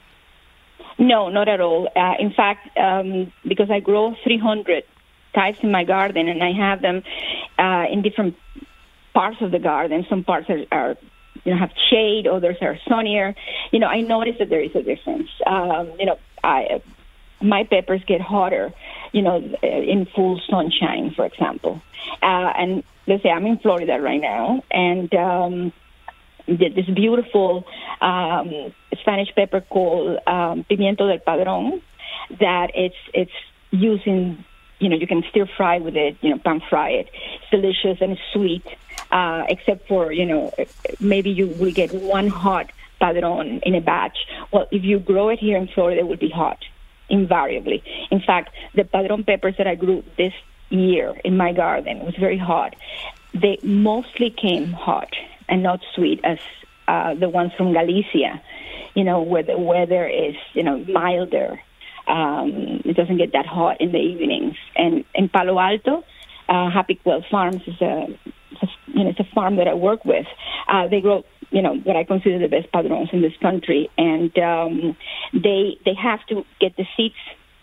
No, 0.98 1.28
not 1.28 1.48
at 1.48 1.60
all. 1.60 1.90
Uh, 1.94 2.14
in 2.18 2.32
fact, 2.32 2.76
um, 2.78 3.30
because 3.46 3.70
I 3.70 3.80
grow 3.80 4.16
300 4.24 4.84
types 5.34 5.58
in 5.62 5.70
my 5.70 5.84
garden 5.84 6.28
and 6.28 6.42
I 6.42 6.52
have 6.52 6.80
them 6.80 7.02
uh, 7.58 7.84
in 7.90 8.00
different 8.00 8.36
parts 9.16 9.38
of 9.40 9.50
the 9.50 9.58
garden. 9.58 10.04
Some 10.10 10.24
parts 10.24 10.46
are, 10.50 10.62
are 10.70 10.96
you 11.44 11.52
know 11.52 11.58
have 11.58 11.72
shade, 11.90 12.26
others 12.26 12.56
are 12.60 12.76
sunnier. 12.86 13.34
You 13.72 13.78
know, 13.80 13.86
I 13.86 14.02
noticed 14.02 14.38
that 14.40 14.50
there 14.50 14.64
is 14.68 14.74
a 14.74 14.82
difference. 14.82 15.30
Um, 15.46 15.84
you 15.98 16.06
know, 16.06 16.18
I 16.44 16.82
my 17.40 17.64
peppers 17.64 18.02
get 18.06 18.20
hotter, 18.20 18.72
you 19.12 19.22
know, 19.22 19.36
in 19.62 20.06
full 20.14 20.40
sunshine, 20.50 21.14
for 21.16 21.24
example. 21.24 21.80
Uh, 22.22 22.50
and 22.60 22.84
let's 23.06 23.22
say 23.22 23.30
I'm 23.30 23.46
in 23.46 23.58
Florida 23.58 23.98
right 24.00 24.20
now, 24.20 24.62
and 24.70 25.12
um, 25.14 25.72
this 26.46 26.88
beautiful 26.94 27.64
um, 28.02 28.72
Spanish 29.00 29.28
pepper 29.34 29.62
called 29.62 30.18
um, 30.26 30.64
pimiento 30.70 31.08
del 31.08 31.20
padrón 31.26 31.80
that 32.38 32.68
it's 32.74 33.02
it's 33.14 33.38
using 33.70 34.44
you 34.78 34.88
know 34.90 34.96
you 34.96 35.06
can 35.06 35.22
stir 35.30 35.46
fry 35.56 35.78
with 35.78 35.96
it 35.96 36.16
you 36.20 36.30
know 36.30 36.38
pan 36.38 36.60
fry 36.70 36.90
it 36.90 37.08
it's 37.34 37.50
delicious 37.50 37.98
and 38.00 38.12
it's 38.12 38.26
sweet 38.32 38.64
uh, 39.10 39.44
except 39.48 39.86
for 39.88 40.12
you 40.12 40.26
know 40.26 40.52
maybe 41.00 41.30
you 41.30 41.46
will 41.46 41.72
get 41.72 41.92
one 41.92 42.28
hot 42.28 42.70
padron 43.00 43.60
in 43.60 43.74
a 43.74 43.80
batch 43.80 44.16
well 44.52 44.66
if 44.70 44.82
you 44.84 44.98
grow 44.98 45.28
it 45.28 45.38
here 45.38 45.56
in 45.56 45.68
Florida 45.68 46.00
it 46.00 46.08
will 46.08 46.16
be 46.16 46.30
hot 46.30 46.58
invariably 47.08 47.82
in 48.10 48.20
fact 48.20 48.54
the 48.74 48.84
padron 48.84 49.22
peppers 49.24 49.56
that 49.58 49.66
I 49.66 49.74
grew 49.74 50.02
this 50.16 50.32
year 50.70 51.14
in 51.24 51.36
my 51.36 51.52
garden 51.52 52.04
was 52.04 52.16
very 52.16 52.38
hot 52.38 52.74
they 53.34 53.58
mostly 53.62 54.30
came 54.30 54.72
hot 54.72 55.12
and 55.48 55.62
not 55.62 55.80
sweet 55.94 56.20
as 56.24 56.38
uh, 56.88 57.14
the 57.14 57.28
ones 57.28 57.52
from 57.56 57.72
Galicia, 57.72 58.40
you 58.94 59.04
know, 59.04 59.22
where 59.22 59.42
the 59.42 59.58
weather 59.58 60.06
is, 60.06 60.36
you 60.54 60.62
know, 60.62 60.78
milder. 60.88 61.60
Um, 62.06 62.82
it 62.84 62.96
doesn't 62.96 63.16
get 63.16 63.32
that 63.32 63.46
hot 63.46 63.80
in 63.80 63.92
the 63.92 63.98
evenings. 63.98 64.56
And 64.76 65.04
in 65.14 65.28
Palo 65.28 65.58
Alto, 65.58 66.04
uh, 66.48 66.70
Happy 66.70 66.94
Quail 66.94 67.24
Farms 67.28 67.62
is 67.66 67.80
a, 67.80 68.16
you 68.86 69.04
know, 69.04 69.10
it's 69.10 69.20
a 69.20 69.34
farm 69.34 69.56
that 69.56 69.68
I 69.68 69.74
work 69.74 70.04
with. 70.04 70.26
Uh, 70.68 70.88
they 70.88 71.00
grow, 71.00 71.24
you 71.50 71.62
know, 71.62 71.74
what 71.76 71.96
I 71.96 72.04
consider 72.04 72.38
the 72.38 72.48
best 72.48 72.70
padrones 72.72 73.10
in 73.12 73.22
this 73.22 73.36
country, 73.40 73.90
and 73.98 74.36
um, 74.38 74.96
they 75.32 75.78
they 75.84 75.94
have 75.94 76.24
to 76.28 76.44
get 76.60 76.76
the 76.76 76.84
seeds, 76.96 77.14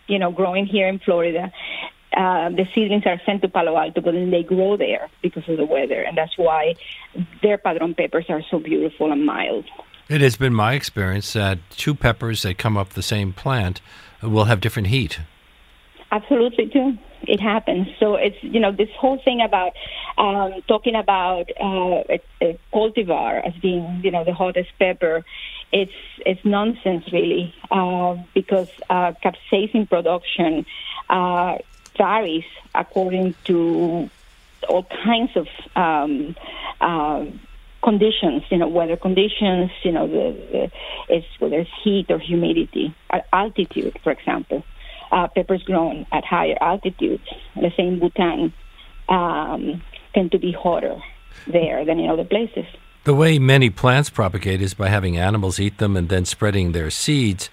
you 0.08 0.20
know, 0.20 0.32
growing 0.32 0.66
here 0.66 0.88
in 0.88 1.00
Florida 1.00 1.52
uh, 2.16 2.50
the 2.50 2.66
seedlings 2.76 3.04
are 3.06 3.20
sent 3.26 3.42
to 3.42 3.48
Palo 3.48 3.76
Alto, 3.78 4.02
but 4.02 4.14
then 4.14 4.30
they 4.30 4.44
grow 4.44 4.78
there 4.78 5.10
because 5.22 5.44
of 5.48 5.58
the 5.58 5.66
weather, 5.66 6.02
and 6.02 6.18
that's 6.18 6.38
why 6.38 6.76
their 7.42 7.58
padron 7.58 7.96
peppers 7.96 8.26
are 8.30 8.42
so 8.52 8.60
beautiful 8.60 9.12
and 9.12 9.26
mild. 9.26 9.66
It 10.10 10.22
has 10.22 10.36
been 10.36 10.54
my 10.54 10.74
experience 10.74 11.34
that 11.34 11.60
two 11.72 11.96
peppers 11.96 12.44
that 12.44 12.58
come 12.58 12.78
up 12.78 12.90
the 12.90 13.02
same 13.02 13.34
plant 13.34 13.82
will 14.22 14.46
have 14.46 14.62
different 14.62 14.90
heat. 14.90 15.22
Absolutely, 16.12 16.70
too. 16.70 16.98
It 17.28 17.40
happens. 17.40 17.88
So 18.00 18.16
it's 18.16 18.38
you 18.42 18.60
know 18.60 18.72
this 18.72 18.90
whole 18.98 19.18
thing 19.24 19.42
about 19.42 19.74
um, 20.18 20.62
talking 20.68 20.96
about 20.96 21.50
uh, 21.60 22.04
a, 22.10 22.22
a 22.42 22.60
cultivar 22.74 23.46
as 23.48 23.54
being 23.62 24.02
you 24.04 24.12
know 24.12 24.24
the 24.24 24.34
hottest 24.34 24.70
pepper. 24.78 25.24
It's 25.72 25.94
it's 26.26 26.44
nonsense 26.44 27.06
really 27.12 27.54
uh, 27.72 28.18
because 28.34 28.68
uh, 28.90 29.14
capsaicin 29.24 29.90
production 29.90 30.66
uh, 31.10 31.58
varies 31.98 32.46
according 32.76 33.36
to 33.46 34.10
all 34.68 34.86
kinds 35.04 35.32
of 35.36 35.48
um, 35.76 36.36
uh, 36.80 37.26
conditions, 37.84 38.44
you 38.50 38.58
know, 38.58 38.68
weather 38.68 38.96
conditions, 38.96 39.70
you 39.84 39.92
know, 39.92 40.08
the, 40.08 40.38
the, 40.52 40.72
it's, 41.10 41.28
whether 41.40 41.60
it's 41.60 41.70
heat 41.84 42.06
or 42.10 42.18
humidity, 42.18 42.96
altitude, 43.34 44.00
for 44.04 44.12
example. 44.12 44.64
Uh, 45.14 45.28
peppers 45.28 45.62
grown 45.64 46.08
at 46.12 46.26
higher 46.26 46.58
altitudes, 46.60 47.28
let's 47.56 47.76
say 47.78 47.84
in 47.84 48.00
Bhutan, 48.00 48.52
um, 49.10 49.82
tend 50.16 50.32
to 50.32 50.40
be 50.40 50.52
hotter 50.52 51.00
there 51.46 51.86
than 51.86 52.00
in 52.00 52.10
other 52.10 52.24
places. 52.24 52.66
The 53.04 53.14
way 53.14 53.38
many 53.38 53.70
plants 53.70 54.10
propagate 54.10 54.62
is 54.62 54.74
by 54.74 54.88
having 54.88 55.18
animals 55.18 55.60
eat 55.60 55.78
them 55.78 55.96
and 55.96 56.10
then 56.10 56.26
spreading 56.26 56.72
their 56.72 56.90
seeds. 56.90 57.52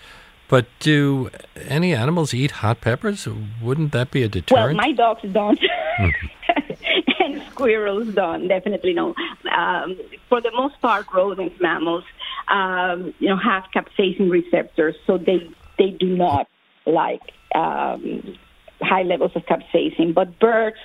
But 0.49 0.67
do 0.79 1.29
any 1.57 1.95
animals 1.95 2.33
eat 2.33 2.51
hot 2.63 2.81
peppers? 2.81 3.29
Wouldn't 3.61 3.93
that 3.93 4.11
be 4.11 4.23
a 4.23 4.29
deterrent? 4.29 4.79
Well, 4.79 4.87
my 4.89 4.93
dogs 4.93 5.21
don't. 5.31 5.61
and 7.21 7.43
squirrels 7.51 8.15
don't. 8.15 8.49
Definitely 8.49 8.95
no. 8.95 9.15
Um, 9.57 9.99
for 10.29 10.41
the 10.41 10.51
most 10.53 10.81
part, 10.81 11.07
rodents, 11.13 11.61
mammals, 11.61 12.05
um, 12.49 13.13
you 13.19 13.29
know, 13.29 13.37
have 13.37 13.65
capsaicin 13.75 14.31
receptors, 14.31 14.95
so 15.07 15.19
they 15.19 15.49
they 15.79 15.91
do 15.91 16.17
not 16.17 16.49
like 16.87 17.21
um, 17.55 18.39
high 18.81 19.03
levels 19.03 19.33
of 19.35 19.43
capsaicin. 19.47 20.15
But 20.15 20.39
birds 20.39 20.77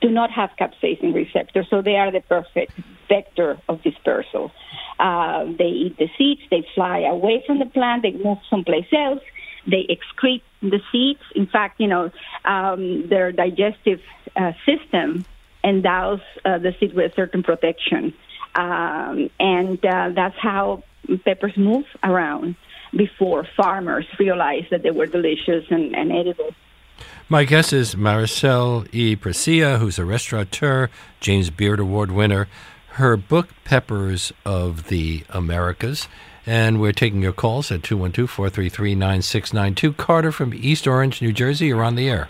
do 0.00 0.10
not 0.10 0.30
have 0.30 0.50
capsaicin 0.58 1.14
receptors, 1.14 1.66
so 1.70 1.82
they 1.82 1.96
are 1.96 2.10
the 2.10 2.20
perfect 2.20 2.72
vector 3.08 3.58
of 3.68 3.82
dispersal. 3.82 4.50
Uh, 4.98 5.44
they 5.58 5.64
eat 5.64 5.96
the 5.98 6.08
seeds, 6.16 6.42
they 6.50 6.66
fly 6.74 7.00
away 7.00 7.42
from 7.46 7.58
the 7.58 7.66
plant, 7.66 8.02
they 8.02 8.12
move 8.12 8.38
someplace 8.48 8.86
else, 8.92 9.22
they 9.66 9.86
excrete 9.88 10.42
the 10.62 10.80
seeds. 10.92 11.20
In 11.34 11.46
fact, 11.46 11.80
you 11.80 11.86
know, 11.86 12.10
um, 12.44 13.08
their 13.08 13.32
digestive 13.32 14.00
uh, 14.36 14.52
system 14.66 15.24
endows 15.64 16.20
uh, 16.44 16.58
the 16.58 16.74
seed 16.78 16.94
with 16.94 17.14
certain 17.14 17.42
protection. 17.42 18.14
Um, 18.54 19.30
and 19.38 19.84
uh, 19.84 20.10
that's 20.14 20.36
how 20.38 20.82
peppers 21.24 21.56
move 21.56 21.84
around 22.02 22.56
before 22.96 23.46
farmers 23.56 24.06
realized 24.18 24.66
that 24.70 24.82
they 24.82 24.90
were 24.90 25.06
delicious 25.06 25.64
and, 25.70 25.94
and 25.94 26.12
edible. 26.12 26.50
My 27.28 27.44
guest 27.44 27.72
is 27.72 27.94
Maricel 27.94 28.88
E. 28.92 29.16
Presilla, 29.16 29.78
who's 29.78 29.98
a 29.98 30.04
restaurateur, 30.04 30.90
James 31.20 31.50
Beard 31.50 31.80
Award 31.80 32.10
winner 32.10 32.48
her 32.94 33.16
book, 33.16 33.48
Peppers 33.64 34.32
of 34.44 34.88
the 34.88 35.24
Americas. 35.30 36.08
And 36.46 36.80
we're 36.80 36.92
taking 36.92 37.22
your 37.22 37.32
calls 37.32 37.70
at 37.70 37.82
212 37.82 38.28
433 38.28 38.94
9692. 38.94 39.92
Carter 39.94 40.32
from 40.32 40.52
East 40.54 40.86
Orange, 40.86 41.22
New 41.22 41.32
Jersey, 41.32 41.66
you're 41.68 41.84
on 41.84 41.94
the 41.94 42.08
air. 42.08 42.28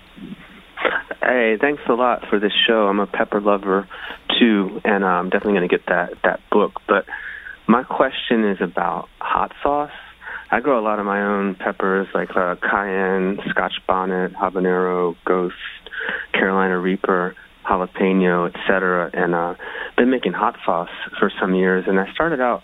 Hey, 1.22 1.56
thanks 1.60 1.82
a 1.88 1.92
lot 1.92 2.24
for 2.28 2.38
this 2.38 2.52
show. 2.66 2.88
I'm 2.88 3.00
a 3.00 3.06
pepper 3.06 3.40
lover 3.40 3.88
too, 4.38 4.80
and 4.84 5.04
I'm 5.04 5.30
definitely 5.30 5.54
going 5.54 5.68
to 5.68 5.76
get 5.76 5.86
that, 5.86 6.14
that 6.24 6.40
book. 6.50 6.80
But 6.88 7.06
my 7.66 7.82
question 7.84 8.44
is 8.44 8.60
about 8.60 9.08
hot 9.20 9.52
sauce. 9.62 9.90
I 10.52 10.60
grow 10.60 10.80
a 10.80 10.84
lot 10.84 10.98
of 10.98 11.06
my 11.06 11.22
own 11.22 11.54
peppers 11.54 12.08
like 12.14 12.30
uh, 12.36 12.56
cayenne, 12.56 13.38
scotch 13.50 13.74
bonnet, 13.86 14.32
habanero, 14.32 15.14
ghost, 15.24 15.54
Carolina 16.32 16.78
Reaper 16.78 17.36
jalapeno, 17.68 18.48
etc. 18.48 19.10
And 19.12 19.34
uh, 19.34 19.54
been 19.96 20.10
making 20.10 20.32
hot 20.32 20.56
sauce 20.64 20.88
for 21.18 21.30
some 21.40 21.54
years. 21.54 21.84
And 21.86 22.00
I 22.00 22.12
started 22.12 22.40
out 22.40 22.62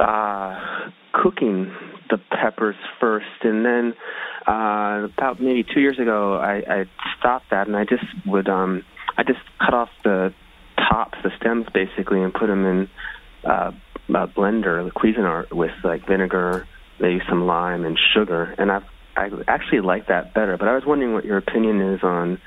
uh, 0.00 0.90
cooking 1.12 1.72
the 2.08 2.18
peppers 2.30 2.76
first, 3.00 3.26
and 3.42 3.64
then 3.64 3.94
uh, 4.46 5.08
about 5.12 5.40
maybe 5.40 5.64
two 5.64 5.80
years 5.80 5.98
ago, 5.98 6.34
I, 6.34 6.62
I 6.68 6.84
stopped 7.18 7.46
that, 7.50 7.66
and 7.66 7.76
I 7.76 7.84
just 7.84 8.04
would 8.26 8.48
um, 8.48 8.84
I 9.16 9.22
just 9.22 9.40
cut 9.58 9.74
off 9.74 9.88
the 10.04 10.32
tops, 10.76 11.18
the 11.24 11.30
stems, 11.40 11.66
basically, 11.74 12.22
and 12.22 12.32
put 12.32 12.46
them 12.46 12.64
in 12.64 12.88
uh, 13.44 13.72
a 14.10 14.28
blender, 14.28 14.84
the 14.84 14.92
Cuisinart, 14.92 15.52
with 15.52 15.72
like 15.82 16.06
vinegar, 16.06 16.68
maybe 17.00 17.20
some 17.28 17.46
lime 17.46 17.84
and 17.84 17.98
sugar, 18.14 18.54
and 18.58 18.70
I 18.70 18.80
I 19.16 19.30
actually 19.48 19.80
like 19.80 20.08
that 20.08 20.34
better. 20.34 20.56
But 20.56 20.68
I 20.68 20.74
was 20.74 20.84
wondering 20.84 21.14
what 21.14 21.24
your 21.24 21.38
opinion 21.38 21.80
is 21.80 22.02
on 22.02 22.38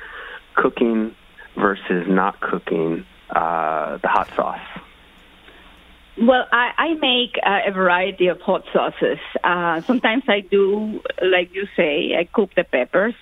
cooking 0.56 1.16
versus 1.56 2.06
not 2.08 2.40
cooking 2.40 3.06
uh, 3.30 3.98
the 3.98 4.08
hot 4.08 4.30
sauce? 4.36 4.60
Well, 6.22 6.46
I, 6.52 6.72
I 6.78 6.94
make 6.96 7.36
uh, 7.46 7.70
a 7.70 7.72
variety 7.72 8.28
of 8.28 8.42
hot 8.42 8.64
sauces. 8.74 9.20
Uh, 9.44 9.82
sometimes 9.88 10.24
I 10.28 10.42
do, 10.42 11.02
like 11.22 11.54
you 11.54 11.66
say, 11.78 12.16
I 12.18 12.26
cook 12.26 12.52
the 12.56 12.64
peppers. 12.64 13.14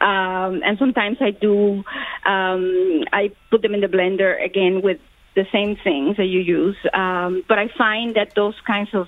Um, 0.00 0.60
and 0.62 0.78
sometimes 0.78 1.16
I 1.20 1.30
do, 1.30 1.82
um, 2.26 3.04
I 3.12 3.32
put 3.50 3.62
them 3.62 3.72
in 3.72 3.80
the 3.80 3.86
blender 3.86 4.44
again 4.44 4.82
with 4.82 4.98
the 5.34 5.46
same 5.50 5.76
things 5.82 6.18
that 6.18 6.26
you 6.26 6.40
use. 6.40 6.76
Um, 6.92 7.42
but 7.48 7.58
I 7.58 7.68
find 7.78 8.16
that 8.16 8.34
those 8.34 8.54
kinds 8.66 8.90
of 8.92 9.06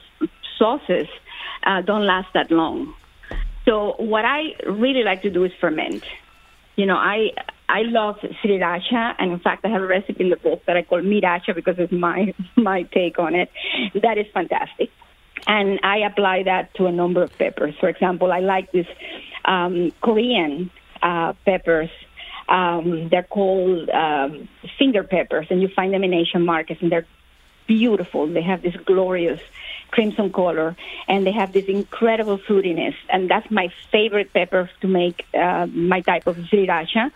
sauces 0.59 1.09
uh, 1.65 1.83
don't 1.83 2.07
last 2.07 2.29
that 2.35 2.51
long. 2.51 2.95
So 3.65 3.95
what 3.99 4.25
I 4.25 4.55
really 4.67 5.03
like 5.03 5.23
to 5.23 5.31
do 5.31 5.45
is 5.45 5.53
ferment. 5.61 6.05
You 6.77 6.87
know, 6.87 6.97
I 6.97 7.31
I 7.69 7.83
love 7.83 8.17
sriracha, 8.43 9.15
and 9.19 9.33
in 9.33 9.41
fact, 9.41 9.65
I 9.65 9.69
have 9.69 9.83
a 9.83 9.87
recipe 9.87 10.25
in 10.25 10.31
the 10.31 10.37
book 10.37 10.65
that 10.67 10.77
I 10.77 10.83
call 10.83 11.01
miracha 11.03 11.55
because 11.55 11.79
it's 11.79 11.93
my 11.93 12.35
my 12.57 12.85
take 12.85 13.19
on 13.19 13.35
it. 13.35 13.51
That 13.95 14.17
is 14.17 14.27
fantastic, 14.33 14.91
and 15.47 15.79
I 15.83 15.99
apply 15.99 16.45
that 16.45 16.75
to 16.77 16.87
a 16.87 16.93
number 16.93 17.23
of 17.23 17.37
peppers. 17.37 17.75
For 17.79 17.89
example, 17.89 18.33
I 18.33 18.41
like 18.41 18.73
this 18.73 18.87
um, 19.45 19.93
Korean 20.01 20.71
uh, 21.03 21.35
peppers. 21.45 21.91
Um, 22.49 23.11
they're 23.11 23.25
called 23.25 23.91
um, 23.91 24.49
finger 24.79 25.03
peppers, 25.03 25.49
and 25.51 25.61
you 25.61 25.69
find 25.69 25.93
them 25.93 26.05
in 26.05 26.15
Asian 26.15 26.47
markets, 26.47 26.81
and 26.81 26.91
they're 26.91 27.07
beautiful. 27.67 28.27
They 28.27 28.43
have 28.43 28.63
this 28.63 28.77
glorious 28.87 29.41
crimson 29.91 30.33
color, 30.33 30.77
and 31.07 31.27
they 31.27 31.33
have 31.33 31.53
this 31.53 31.67
incredible 31.67 32.39
fruitiness. 32.39 32.95
And 33.09 33.31
that's 33.31 33.51
my 33.51 33.69
favorite 33.91 34.33
pepper 34.33 34.71
to 34.81 34.89
make 34.89 35.25
uh, 35.35 35.67
my 35.67 36.01
type 36.01 36.27
of 36.27 36.37
sriracha. 36.37 37.11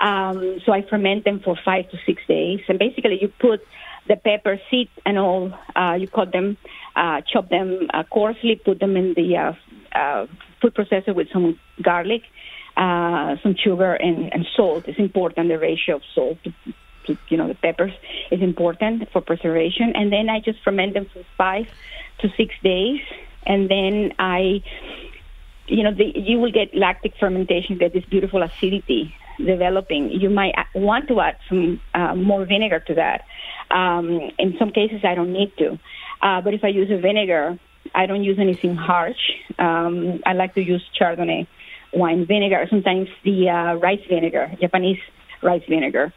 Um, 0.00 0.60
so 0.64 0.72
I 0.72 0.82
ferment 0.82 1.24
them 1.24 1.40
for 1.40 1.56
five 1.64 1.90
to 1.90 1.98
six 2.06 2.22
days, 2.26 2.60
and 2.68 2.78
basically 2.78 3.18
you 3.20 3.28
put 3.28 3.66
the 4.08 4.16
pepper 4.16 4.60
seeds 4.70 4.90
and 5.06 5.18
all. 5.18 5.52
Uh, 5.76 5.96
you 6.00 6.08
cut 6.08 6.32
them, 6.32 6.56
uh, 6.96 7.20
chop 7.30 7.48
them 7.48 7.88
uh, 7.94 8.02
coarsely, 8.04 8.56
put 8.56 8.80
them 8.80 8.96
in 8.96 9.14
the 9.14 9.36
uh, 9.36 9.52
uh, 9.92 10.26
food 10.60 10.74
processor 10.74 11.14
with 11.14 11.28
some 11.32 11.58
garlic, 11.82 12.22
uh, 12.76 13.36
some 13.42 13.54
sugar, 13.54 13.94
and, 13.94 14.32
and 14.32 14.46
salt. 14.56 14.84
It's 14.88 14.98
important 14.98 15.48
the 15.48 15.58
ratio 15.58 15.96
of 15.96 16.02
salt 16.14 16.38
to, 16.44 16.52
to 17.06 17.18
you 17.28 17.36
know 17.36 17.48
the 17.48 17.54
peppers 17.54 17.92
is 18.30 18.40
important 18.40 19.08
for 19.12 19.20
preservation. 19.20 19.92
And 19.94 20.12
then 20.12 20.28
I 20.28 20.40
just 20.40 20.62
ferment 20.64 20.94
them 20.94 21.06
for 21.12 21.22
five 21.36 21.68
to 22.20 22.28
six 22.36 22.54
days, 22.62 23.00
and 23.46 23.70
then 23.70 24.12
I 24.18 24.62
you 25.68 25.82
know, 25.82 25.92
the, 25.92 26.12
you 26.14 26.38
will 26.38 26.50
get 26.50 26.74
lactic 26.74 27.12
fermentation, 27.20 27.78
get 27.78 27.92
this 27.92 28.04
beautiful 28.04 28.42
acidity 28.42 29.14
developing. 29.38 30.10
You 30.10 30.30
might 30.30 30.54
want 30.74 31.08
to 31.08 31.20
add 31.20 31.36
some 31.48 31.80
uh, 31.94 32.14
more 32.14 32.44
vinegar 32.44 32.80
to 32.80 32.94
that. 32.94 33.24
Um, 33.70 34.30
in 34.38 34.56
some 34.58 34.70
cases, 34.70 35.00
I 35.04 35.14
don't 35.14 35.32
need 35.32 35.52
to. 35.58 35.78
Uh, 36.22 36.40
but 36.40 36.54
if 36.54 36.64
I 36.64 36.68
use 36.68 36.90
a 36.90 36.98
vinegar, 36.98 37.58
I 37.94 38.06
don't 38.06 38.24
use 38.24 38.38
anything 38.38 38.74
harsh. 38.74 39.20
Um, 39.58 40.20
I 40.26 40.32
like 40.32 40.54
to 40.54 40.62
use 40.62 40.82
Chardonnay 40.98 41.46
wine 41.92 42.26
vinegar, 42.26 42.66
sometimes 42.68 43.08
the 43.24 43.48
uh, 43.48 43.74
rice 43.76 44.02
vinegar, 44.08 44.52
Japanese 44.60 44.98
rice 45.42 45.62
vinegar, 45.68 46.12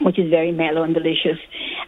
which 0.00 0.18
is 0.18 0.28
very 0.28 0.50
mellow 0.50 0.82
and 0.82 0.92
delicious. 0.92 1.38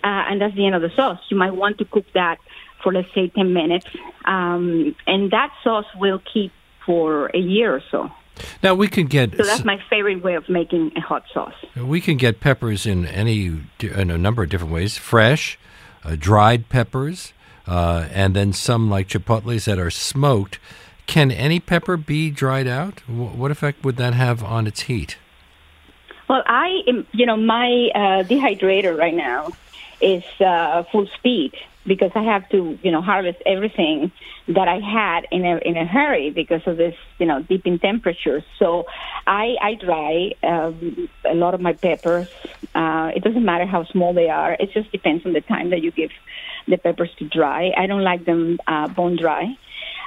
Uh, 0.05 0.31
and 0.31 0.41
that's 0.41 0.55
the 0.55 0.65
end 0.65 0.77
of 0.77 0.83
the 0.83 0.91
sauce. 0.95 1.19
You 1.29 1.37
might 1.37 1.51
want 1.51 1.79
to 1.79 1.85
cook 1.85 2.05
that 2.15 2.39
for, 2.87 2.93
let's 2.93 3.13
say, 3.17 3.27
10 3.27 3.53
minutes. 3.53 3.85
Um, 4.27 4.95
and 5.09 5.33
that 5.33 5.53
sauce 5.65 5.87
will 5.97 6.23
keep 6.33 6.53
for 6.85 7.27
a 7.35 7.39
year 7.39 7.75
or 7.75 7.83
so. 7.91 8.13
Now 8.63 8.75
we 8.75 8.87
can 8.87 9.07
get. 9.07 9.37
So 9.37 9.43
that's 9.43 9.65
my 9.65 9.83
favorite 9.91 10.23
way 10.23 10.35
of 10.35 10.49
making 10.49 10.93
a 10.95 11.01
hot 11.01 11.25
sauce. 11.35 11.55
We 11.75 12.01
can 12.01 12.17
get 12.17 12.39
peppers 12.39 12.87
in 12.87 13.07
any 13.07 13.61
in 13.81 14.11
a 14.11 14.19
number 14.19 14.45
of 14.45 14.51
different 14.51 14.73
ways: 14.73 14.97
fresh, 14.99 15.59
uh, 16.05 16.17
dried 16.17 16.69
peppers, 16.69 17.33
uh, 17.67 18.07
and 18.13 18.37
then 18.37 18.53
some 18.53 18.89
like 18.89 19.09
chipotles 19.09 19.65
that 19.65 19.79
are 19.79 19.91
smoked. 19.91 20.61
Can 21.07 21.33
any 21.33 21.59
pepper 21.59 21.97
be 21.97 22.31
dried 22.31 22.69
out? 22.69 23.01
What 23.09 23.51
effect 23.51 23.85
would 23.85 23.97
that 23.97 24.13
have 24.13 24.45
on 24.45 24.67
its 24.67 24.83
heat? 24.83 25.17
Well, 26.29 26.43
I, 26.47 26.83
am, 26.87 27.07
you 27.13 27.25
know, 27.25 27.37
my 27.37 27.89
uh, 27.95 28.23
dehydrator 28.25 28.97
right 28.99 29.15
now 29.15 29.51
is 30.01 30.23
uh, 30.45 30.83
full 30.93 31.09
speed 31.19 31.53
because 31.87 32.11
I 32.15 32.23
have 32.23 32.49
to, 32.51 32.79
you 32.83 32.91
know, 32.91 33.01
harvest 33.01 33.39
everything 33.47 34.11
that 34.49 34.69
I 34.69 34.81
had 34.81 35.27
in 35.31 35.45
a 35.45 35.59
in 35.59 35.77
a 35.77 35.87
hurry 35.87 36.31
because 36.31 36.63
of 36.67 36.77
this, 36.77 36.95
you 37.19 37.27
know, 37.27 37.43
dipping 37.43 37.79
temperatures. 37.79 38.43
So 38.59 38.85
I 39.27 39.55
I 39.63 39.75
dry 39.75 40.31
um, 40.43 41.09
a 41.25 41.35
lot 41.35 41.55
of 41.55 41.61
my 41.61 41.73
peppers. 41.73 42.29
Uh, 42.75 43.11
it 43.15 43.23
doesn't 43.23 43.45
matter 43.45 43.67
how 43.67 43.85
small 43.93 44.15
they 44.15 44.29
are. 44.29 44.53
It 44.55 44.71
just 44.75 44.91
depends 44.93 45.25
on 45.25 45.33
the 45.33 45.41
time 45.41 45.71
that 45.71 45.83
you 45.83 45.93
give 45.93 46.11
the 46.69 46.77
peppers 46.77 47.11
to 47.19 47.29
dry. 47.29 47.71
I 47.77 47.87
don't 47.87 48.05
like 48.05 48.25
them 48.25 48.59
uh, 48.67 48.89
bone 48.89 49.17
dry. 49.21 49.45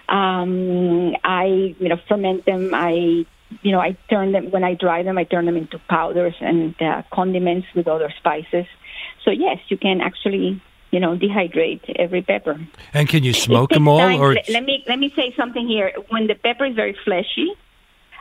Um, 0.09 1.13
I 1.23 1.75
you 1.79 1.89
know 1.89 1.97
ferment 2.07 2.45
them. 2.45 2.71
I 2.73 3.25
you 3.61 3.71
know 3.71 3.79
I 3.79 3.97
turn 4.09 4.31
them 4.31 4.51
when 4.51 4.63
I 4.63 4.73
dry 4.73 5.03
them. 5.03 5.17
I 5.17 5.23
turn 5.23 5.45
them 5.45 5.55
into 5.55 5.79
powders 5.89 6.35
and 6.41 6.75
uh, 6.81 7.03
condiments 7.13 7.67
with 7.75 7.87
other 7.87 8.13
spices. 8.19 8.65
So 9.29 9.33
yes, 9.33 9.59
you 9.69 9.77
can 9.77 10.01
actually 10.01 10.59
you 10.91 10.99
know, 10.99 11.15
dehydrate 11.15 11.87
every 11.97 12.23
pepper. 12.23 12.59
And 12.95 13.07
can 13.07 13.23
you 13.23 13.31
smoke 13.31 13.69
them 13.69 13.87
all? 13.87 13.99
Time. 13.99 14.19
Or 14.19 14.33
let 14.33 14.63
me 14.63 14.83
let 14.87 14.97
me 14.97 15.13
say 15.15 15.31
something 15.37 15.67
here. 15.67 15.91
When 16.09 16.25
the 16.25 16.33
pepper 16.33 16.65
is 16.65 16.75
very 16.75 16.97
fleshy, 17.05 17.53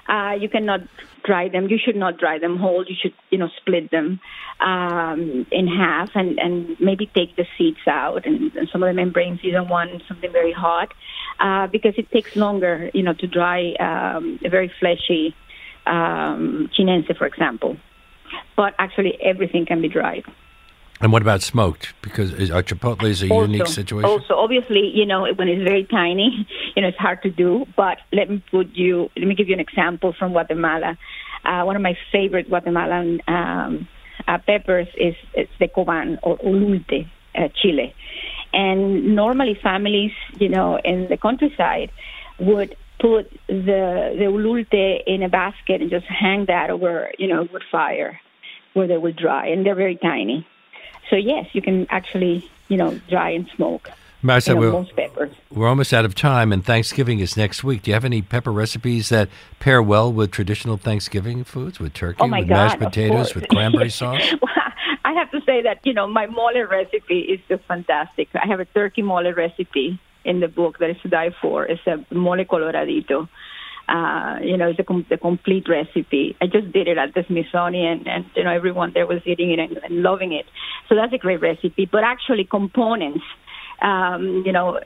uh, 0.06 0.36
you 0.38 0.50
cannot 0.50 0.80
dry 1.24 1.48
them. 1.48 1.68
You 1.70 1.78
should 1.82 1.96
not 1.96 2.18
dry 2.18 2.38
them 2.38 2.58
whole. 2.58 2.84
You 2.86 2.94
should, 3.00 3.14
you 3.30 3.38
know, 3.38 3.48
split 3.56 3.90
them 3.90 4.20
um, 4.60 5.46
in 5.50 5.66
half 5.66 6.10
and, 6.14 6.38
and 6.38 6.76
maybe 6.78 7.06
take 7.06 7.36
the 7.36 7.46
seeds 7.56 7.86
out 7.86 8.26
and, 8.26 8.54
and 8.54 8.68
some 8.70 8.82
of 8.82 8.88
the 8.88 8.92
membranes. 8.92 9.42
You 9.42 9.52
don't 9.52 9.70
want 9.70 10.02
something 10.06 10.30
very 10.30 10.52
hot 10.52 10.92
uh, 11.40 11.68
because 11.68 11.94
it 11.96 12.10
takes 12.10 12.36
longer, 12.36 12.90
you 12.92 13.02
know, 13.02 13.14
to 13.14 13.26
dry 13.26 13.72
um, 13.80 14.38
a 14.44 14.50
very 14.50 14.70
fleshy 14.78 15.34
um, 15.86 16.68
chinense, 16.78 17.16
for 17.16 17.26
example. 17.26 17.78
But 18.56 18.74
actually, 18.78 19.18
everything 19.22 19.64
can 19.64 19.80
be 19.80 19.88
dried. 19.88 20.24
And 21.00 21.12
what 21.12 21.22
about 21.22 21.42
smoked? 21.42 21.94
Because 22.02 22.32
are 22.50 22.62
is 23.06 23.22
a 23.22 23.30
also, 23.30 23.46
unique 23.46 23.66
situation? 23.68 24.10
Also, 24.10 24.34
obviously, 24.34 24.90
you 24.92 25.06
know, 25.06 25.32
when 25.34 25.48
it's 25.48 25.62
very 25.62 25.84
tiny, 25.84 26.46
you 26.76 26.82
know, 26.82 26.88
it's 26.88 26.98
hard 26.98 27.22
to 27.22 27.30
do. 27.30 27.66
But 27.76 27.98
let 28.12 28.28
me 28.28 28.42
put 28.50 28.74
you, 28.74 29.08
let 29.16 29.26
me 29.26 29.34
give 29.34 29.48
you 29.48 29.54
an 29.54 29.60
example 29.60 30.12
from 30.18 30.32
Guatemala. 30.32 30.98
Uh, 31.44 31.62
one 31.62 31.76
of 31.76 31.82
my 31.82 31.96
favorite 32.10 32.48
Guatemalan 32.48 33.20
um, 33.28 33.88
uh, 34.26 34.38
peppers 34.38 34.88
is, 34.96 35.14
the 35.60 35.68
coban 35.68 36.18
or 36.22 36.36
ululte 36.38 37.08
uh, 37.36 37.48
chile. 37.62 37.94
And 38.52 39.14
normally, 39.14 39.56
families, 39.62 40.12
you 40.40 40.48
know, 40.48 40.78
in 40.84 41.08
the 41.08 41.16
countryside 41.16 41.92
would 42.40 42.74
put 42.98 43.30
the 43.46 44.14
the 44.18 44.24
ululte 44.24 45.02
in 45.06 45.22
a 45.22 45.28
basket 45.28 45.80
and 45.80 45.90
just 45.90 46.06
hang 46.06 46.46
that 46.46 46.70
over, 46.70 47.12
you 47.18 47.28
know, 47.28 47.42
a 47.42 47.44
wood 47.44 47.62
fire 47.70 48.20
where 48.74 48.88
they 48.88 48.96
would 48.96 49.16
dry, 49.16 49.48
and 49.48 49.64
they're 49.64 49.74
very 49.74 49.96
tiny. 49.96 50.46
So 51.10 51.16
yes, 51.16 51.46
you 51.52 51.62
can 51.62 51.86
actually, 51.90 52.48
you 52.68 52.76
know, 52.76 53.00
dry 53.08 53.30
and 53.30 53.48
smoke. 53.54 53.90
Marcia, 54.20 54.50
you 54.50 54.54
know, 54.56 54.60
we're, 54.60 54.72
most 54.72 54.96
peppers. 54.96 55.32
we're 55.50 55.68
almost 55.68 55.94
out 55.94 56.04
of 56.04 56.14
time, 56.14 56.52
and 56.52 56.64
Thanksgiving 56.64 57.20
is 57.20 57.36
next 57.36 57.62
week. 57.62 57.82
Do 57.82 57.90
you 57.90 57.94
have 57.94 58.04
any 58.04 58.20
pepper 58.20 58.52
recipes 58.52 59.10
that 59.10 59.28
pair 59.60 59.80
well 59.80 60.12
with 60.12 60.32
traditional 60.32 60.76
Thanksgiving 60.76 61.44
foods, 61.44 61.78
with 61.78 61.94
turkey, 61.94 62.18
oh 62.20 62.24
with 62.24 62.48
God, 62.48 62.48
mashed 62.48 62.78
potatoes, 62.80 63.34
with 63.36 63.46
cranberry 63.50 63.90
sauce? 63.90 64.32
well, 64.42 64.50
I 65.04 65.12
have 65.12 65.30
to 65.30 65.40
say 65.46 65.62
that 65.62 65.78
you 65.84 65.94
know 65.94 66.08
my 66.08 66.26
mole 66.26 66.66
recipe 66.68 67.20
is 67.20 67.40
just 67.48 67.62
fantastic. 67.64 68.28
I 68.34 68.46
have 68.48 68.58
a 68.58 68.64
turkey 68.64 69.02
mole 69.02 69.32
recipe 69.32 70.00
in 70.24 70.40
the 70.40 70.48
book 70.48 70.78
that 70.78 70.90
is 70.90 71.00
to 71.02 71.08
die 71.08 71.30
for. 71.40 71.64
It's 71.64 71.86
a 71.86 72.04
mole 72.12 72.44
coloradito 72.44 73.28
uh, 73.88 74.36
you 74.42 74.56
know, 74.56 74.72
the, 74.76 74.84
com- 74.84 75.06
the 75.08 75.16
complete 75.16 75.66
recipe. 75.68 76.36
I 76.42 76.46
just 76.46 76.70
did 76.72 76.88
it 76.88 76.98
at 76.98 77.14
the 77.14 77.24
Smithsonian, 77.26 78.06
and 78.06 78.26
you 78.36 78.44
know, 78.44 78.50
everyone 78.50 78.92
there 78.92 79.06
was 79.06 79.22
eating 79.24 79.50
it 79.50 79.58
and, 79.58 79.78
and 79.78 80.02
loving 80.02 80.32
it. 80.32 80.44
So 80.88 80.94
that's 80.94 81.12
a 81.12 81.18
great 81.18 81.40
recipe. 81.40 81.88
But 81.90 82.04
actually, 82.04 82.44
components, 82.44 83.24
um, 83.80 84.42
you 84.44 84.52
know, 84.52 84.78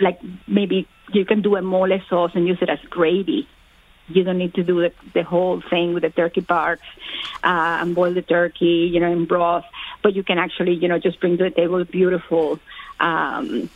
like 0.00 0.18
maybe 0.48 0.88
you 1.12 1.24
can 1.24 1.42
do 1.42 1.56
a 1.56 1.62
mole 1.62 1.98
sauce 2.08 2.32
and 2.34 2.46
use 2.46 2.58
it 2.60 2.70
as 2.70 2.78
gravy. 2.88 3.46
You 4.08 4.24
don't 4.24 4.38
need 4.38 4.54
to 4.54 4.62
do 4.62 4.80
the, 4.80 4.92
the 5.14 5.22
whole 5.22 5.62
thing 5.68 5.92
with 5.92 6.04
the 6.04 6.10
turkey 6.10 6.40
parts 6.40 6.82
uh, 7.42 7.82
and 7.82 7.94
boil 7.94 8.14
the 8.14 8.22
turkey, 8.22 8.88
you 8.92 9.00
know, 9.00 9.10
in 9.10 9.26
broth. 9.26 9.64
But 10.02 10.14
you 10.14 10.22
can 10.22 10.38
actually, 10.38 10.74
you 10.74 10.88
know, 10.88 10.98
just 10.98 11.20
bring 11.20 11.36
to 11.38 11.44
the 11.44 11.50
table 11.50 11.84
beautiful, 11.84 12.60
um, 13.00 13.68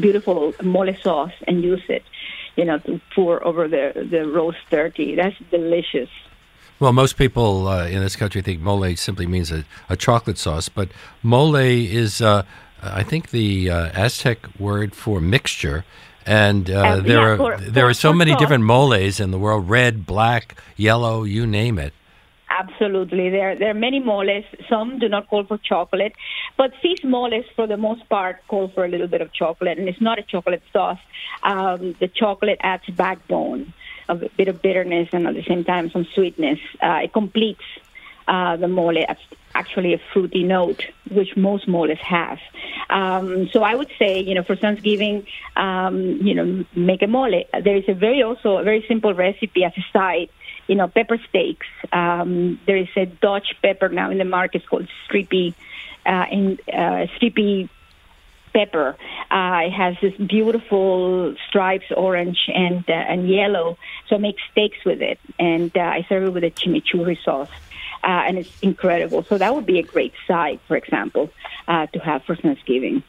beautiful 0.00 0.54
mole 0.62 0.94
sauce 1.02 1.32
and 1.46 1.62
use 1.62 1.82
it 1.88 2.04
you 2.56 2.64
know, 2.64 2.78
to 2.78 3.00
pour 3.14 3.44
over 3.46 3.68
the, 3.68 4.06
the 4.10 4.26
roast 4.26 4.58
turkey. 4.70 5.14
That's 5.14 5.36
delicious. 5.50 6.10
Well, 6.80 6.92
most 6.92 7.16
people 7.16 7.68
uh, 7.68 7.86
in 7.86 8.00
this 8.00 8.16
country 8.16 8.42
think 8.42 8.60
mole 8.60 8.96
simply 8.96 9.26
means 9.26 9.52
a, 9.52 9.64
a 9.88 9.96
chocolate 9.96 10.38
sauce, 10.38 10.68
but 10.68 10.88
mole 11.22 11.54
is, 11.54 12.20
uh, 12.20 12.42
I 12.82 13.04
think, 13.04 13.30
the 13.30 13.70
uh, 13.70 13.90
Aztec 13.94 14.38
word 14.58 14.94
for 14.94 15.20
mixture. 15.20 15.84
And 16.26 16.70
uh, 16.70 16.96
there 16.96 17.18
yeah, 17.18 17.18
are 17.20 17.36
for, 17.36 17.56
there 17.58 17.84
for, 17.84 17.90
are 17.90 17.94
so 17.94 18.12
many 18.12 18.32
sauce. 18.32 18.40
different 18.40 18.64
moles 18.64 19.20
in 19.20 19.30
the 19.30 19.38
world: 19.38 19.68
red, 19.68 20.06
black, 20.06 20.56
yellow, 20.76 21.24
you 21.24 21.46
name 21.46 21.78
it. 21.78 21.92
Absolutely. 22.62 23.30
There, 23.30 23.58
there 23.58 23.70
are 23.70 23.74
many 23.74 23.98
moles. 23.98 24.44
Some 24.68 24.98
do 24.98 25.08
not 25.08 25.28
call 25.28 25.44
for 25.44 25.58
chocolate, 25.58 26.12
but 26.56 26.70
these 26.82 27.02
moles, 27.02 27.44
for 27.56 27.66
the 27.66 27.76
most 27.76 28.08
part, 28.08 28.36
call 28.46 28.68
for 28.68 28.84
a 28.84 28.88
little 28.88 29.08
bit 29.08 29.20
of 29.20 29.32
chocolate, 29.32 29.78
and 29.78 29.88
it's 29.88 30.00
not 30.00 30.18
a 30.18 30.22
chocolate 30.22 30.62
sauce. 30.72 31.00
Um, 31.42 31.96
the 31.98 32.08
chocolate 32.08 32.58
adds 32.60 32.84
backbone, 32.88 33.72
a 34.08 34.14
bit 34.14 34.48
of 34.48 34.62
bitterness, 34.62 35.08
and 35.12 35.26
at 35.26 35.34
the 35.34 35.42
same 35.42 35.64
time 35.64 35.90
some 35.90 36.06
sweetness. 36.14 36.60
Uh, 36.80 37.00
it 37.04 37.12
completes 37.12 37.64
uh, 38.28 38.56
the 38.56 38.68
mole. 38.68 39.04
Actually, 39.54 39.92
a 39.92 40.00
fruity 40.12 40.44
note, 40.44 40.82
which 41.10 41.36
most 41.36 41.68
moles 41.68 41.98
have. 41.98 42.38
Um, 42.88 43.50
so 43.52 43.62
I 43.62 43.74
would 43.74 43.90
say, 43.98 44.20
you 44.20 44.34
know, 44.34 44.42
for 44.42 44.56
Thanksgiving, 44.56 45.26
um, 45.56 45.96
you 46.22 46.34
know, 46.34 46.64
make 46.74 47.02
a 47.02 47.06
mole. 47.06 47.44
There 47.64 47.76
is 47.76 47.84
a 47.88 47.94
very 47.94 48.22
also 48.22 48.58
a 48.58 48.62
very 48.62 48.84
simple 48.88 49.12
recipe 49.12 49.64
as 49.64 49.72
a 49.76 49.84
side 49.92 50.30
you 50.66 50.74
know, 50.74 50.88
pepper 50.88 51.18
steaks. 51.28 51.66
Um, 51.92 52.60
there 52.66 52.76
is 52.76 52.88
a 52.96 53.06
Dutch 53.06 53.56
pepper 53.62 53.88
now 53.88 54.10
in 54.10 54.18
the 54.18 54.24
market 54.24 54.66
called 54.66 54.88
Strippy, 55.06 55.54
uh, 56.06 56.24
in 56.30 56.58
uh, 56.72 57.06
Strippy 57.16 57.68
pepper. 58.52 58.96
Uh, 59.30 59.60
it 59.66 59.72
has 59.72 59.96
this 60.00 60.14
beautiful 60.14 61.34
stripes, 61.48 61.86
orange 61.96 62.38
and 62.48 62.84
uh, 62.88 62.92
and 62.92 63.28
yellow. 63.28 63.78
So 64.08 64.16
I 64.16 64.18
make 64.18 64.36
steaks 64.50 64.78
with 64.84 65.00
it, 65.02 65.18
and 65.38 65.76
uh, 65.76 65.80
I 65.80 66.06
serve 66.08 66.24
it 66.24 66.30
with 66.30 66.44
a 66.44 66.50
chimichurri 66.50 67.22
sauce. 67.24 67.50
Uh, 68.04 68.26
and 68.26 68.38
it's 68.38 68.50
incredible. 68.60 69.24
So 69.28 69.38
that 69.38 69.54
would 69.54 69.64
be 69.64 69.78
a 69.78 69.84
great 69.84 70.12
side, 70.26 70.58
for 70.66 70.76
example, 70.76 71.30
uh, 71.68 71.86
to 71.86 72.00
have 72.00 72.24
for 72.24 72.34
Thanksgiving. 72.34 73.04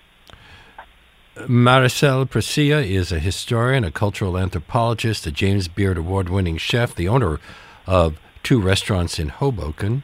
Maricel 1.35 2.29
Presilla 2.29 2.85
is 2.85 3.11
a 3.11 3.19
historian, 3.19 3.83
a 3.83 3.91
cultural 3.91 4.37
anthropologist, 4.37 5.25
a 5.25 5.31
James 5.31 5.67
Beard 5.67 5.97
Award 5.97 6.29
winning 6.29 6.57
chef, 6.57 6.93
the 6.93 7.07
owner 7.07 7.39
of 7.87 8.19
two 8.43 8.61
restaurants 8.61 9.17
in 9.19 9.29
Hoboken, 9.29 10.03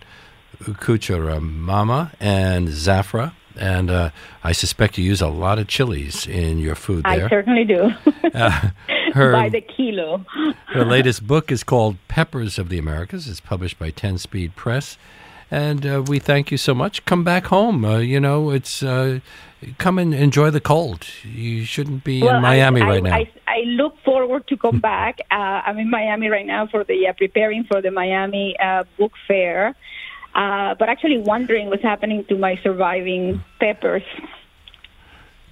Cucharamama 0.59 2.11
and 2.19 2.69
Zafra. 2.69 3.33
and 3.55 3.91
uh, 3.91 4.09
I 4.43 4.51
suspect 4.53 4.97
you 4.97 5.03
use 5.03 5.21
a 5.21 5.27
lot 5.27 5.59
of 5.59 5.67
chilies 5.67 6.25
in 6.25 6.57
your 6.59 6.75
food 6.75 7.03
there. 7.05 7.25
I 7.25 7.29
certainly 7.29 7.63
do. 7.63 7.91
uh, 8.33 8.69
her, 9.13 9.31
By 9.31 9.49
the 9.49 9.61
kilo. 9.61 10.25
her 10.67 10.83
latest 10.83 11.27
book 11.27 11.51
is 11.51 11.63
called 11.63 11.97
Peppers 12.07 12.57
of 12.57 12.69
the 12.69 12.77
Americas. 12.79 13.27
It's 13.27 13.39
published 13.39 13.77
by 13.77 13.91
Ten 13.91 14.17
Speed 14.17 14.55
Press. 14.55 14.97
And 15.51 15.85
uh, 15.85 16.03
we 16.07 16.19
thank 16.19 16.51
you 16.51 16.57
so 16.57 16.75
much. 16.75 17.03
Come 17.05 17.23
back 17.23 17.47
home. 17.47 17.83
Uh, 17.83 17.97
you 17.97 18.19
know, 18.19 18.51
it's 18.51 18.83
uh, 18.83 19.19
come 19.77 19.97
and 19.97 20.13
enjoy 20.13 20.51
the 20.51 20.61
cold. 20.61 21.07
You 21.23 21.65
shouldn't 21.65 22.03
be 22.03 22.21
well, 22.21 22.35
in 22.35 22.41
Miami 22.41 22.81
I, 22.81 22.87
right 22.87 23.05
I, 23.05 23.09
now. 23.09 23.15
I, 23.15 23.31
I, 23.47 23.59
look 23.65 23.95
forward 24.05 24.47
to 24.47 24.57
come 24.57 24.79
back. 24.79 25.19
Uh, 25.31 25.61
I'm 25.65 25.77
in 25.77 25.89
Miami 25.89 26.27
right 26.27 26.45
now 26.45 26.67
for 26.67 26.83
the 26.83 27.07
uh, 27.07 27.13
preparing 27.13 27.63
for 27.63 27.81
the 27.81 27.91
Miami 27.91 28.57
uh, 28.59 28.83
book 28.97 29.13
fair. 29.27 29.73
but 30.33 30.89
actually 30.89 31.17
wondering 31.19 31.69
what's 31.69 31.83
happening 31.83 32.25
to 32.25 32.37
my 32.37 32.59
surviving 32.61 33.41
peppers. 33.59 34.03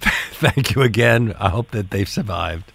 Thank 0.00 0.74
you 0.74 0.82
again. 0.82 1.34
I 1.38 1.48
hope 1.48 1.70
that 1.70 1.90
they've 1.90 2.08
survived. 2.08 2.72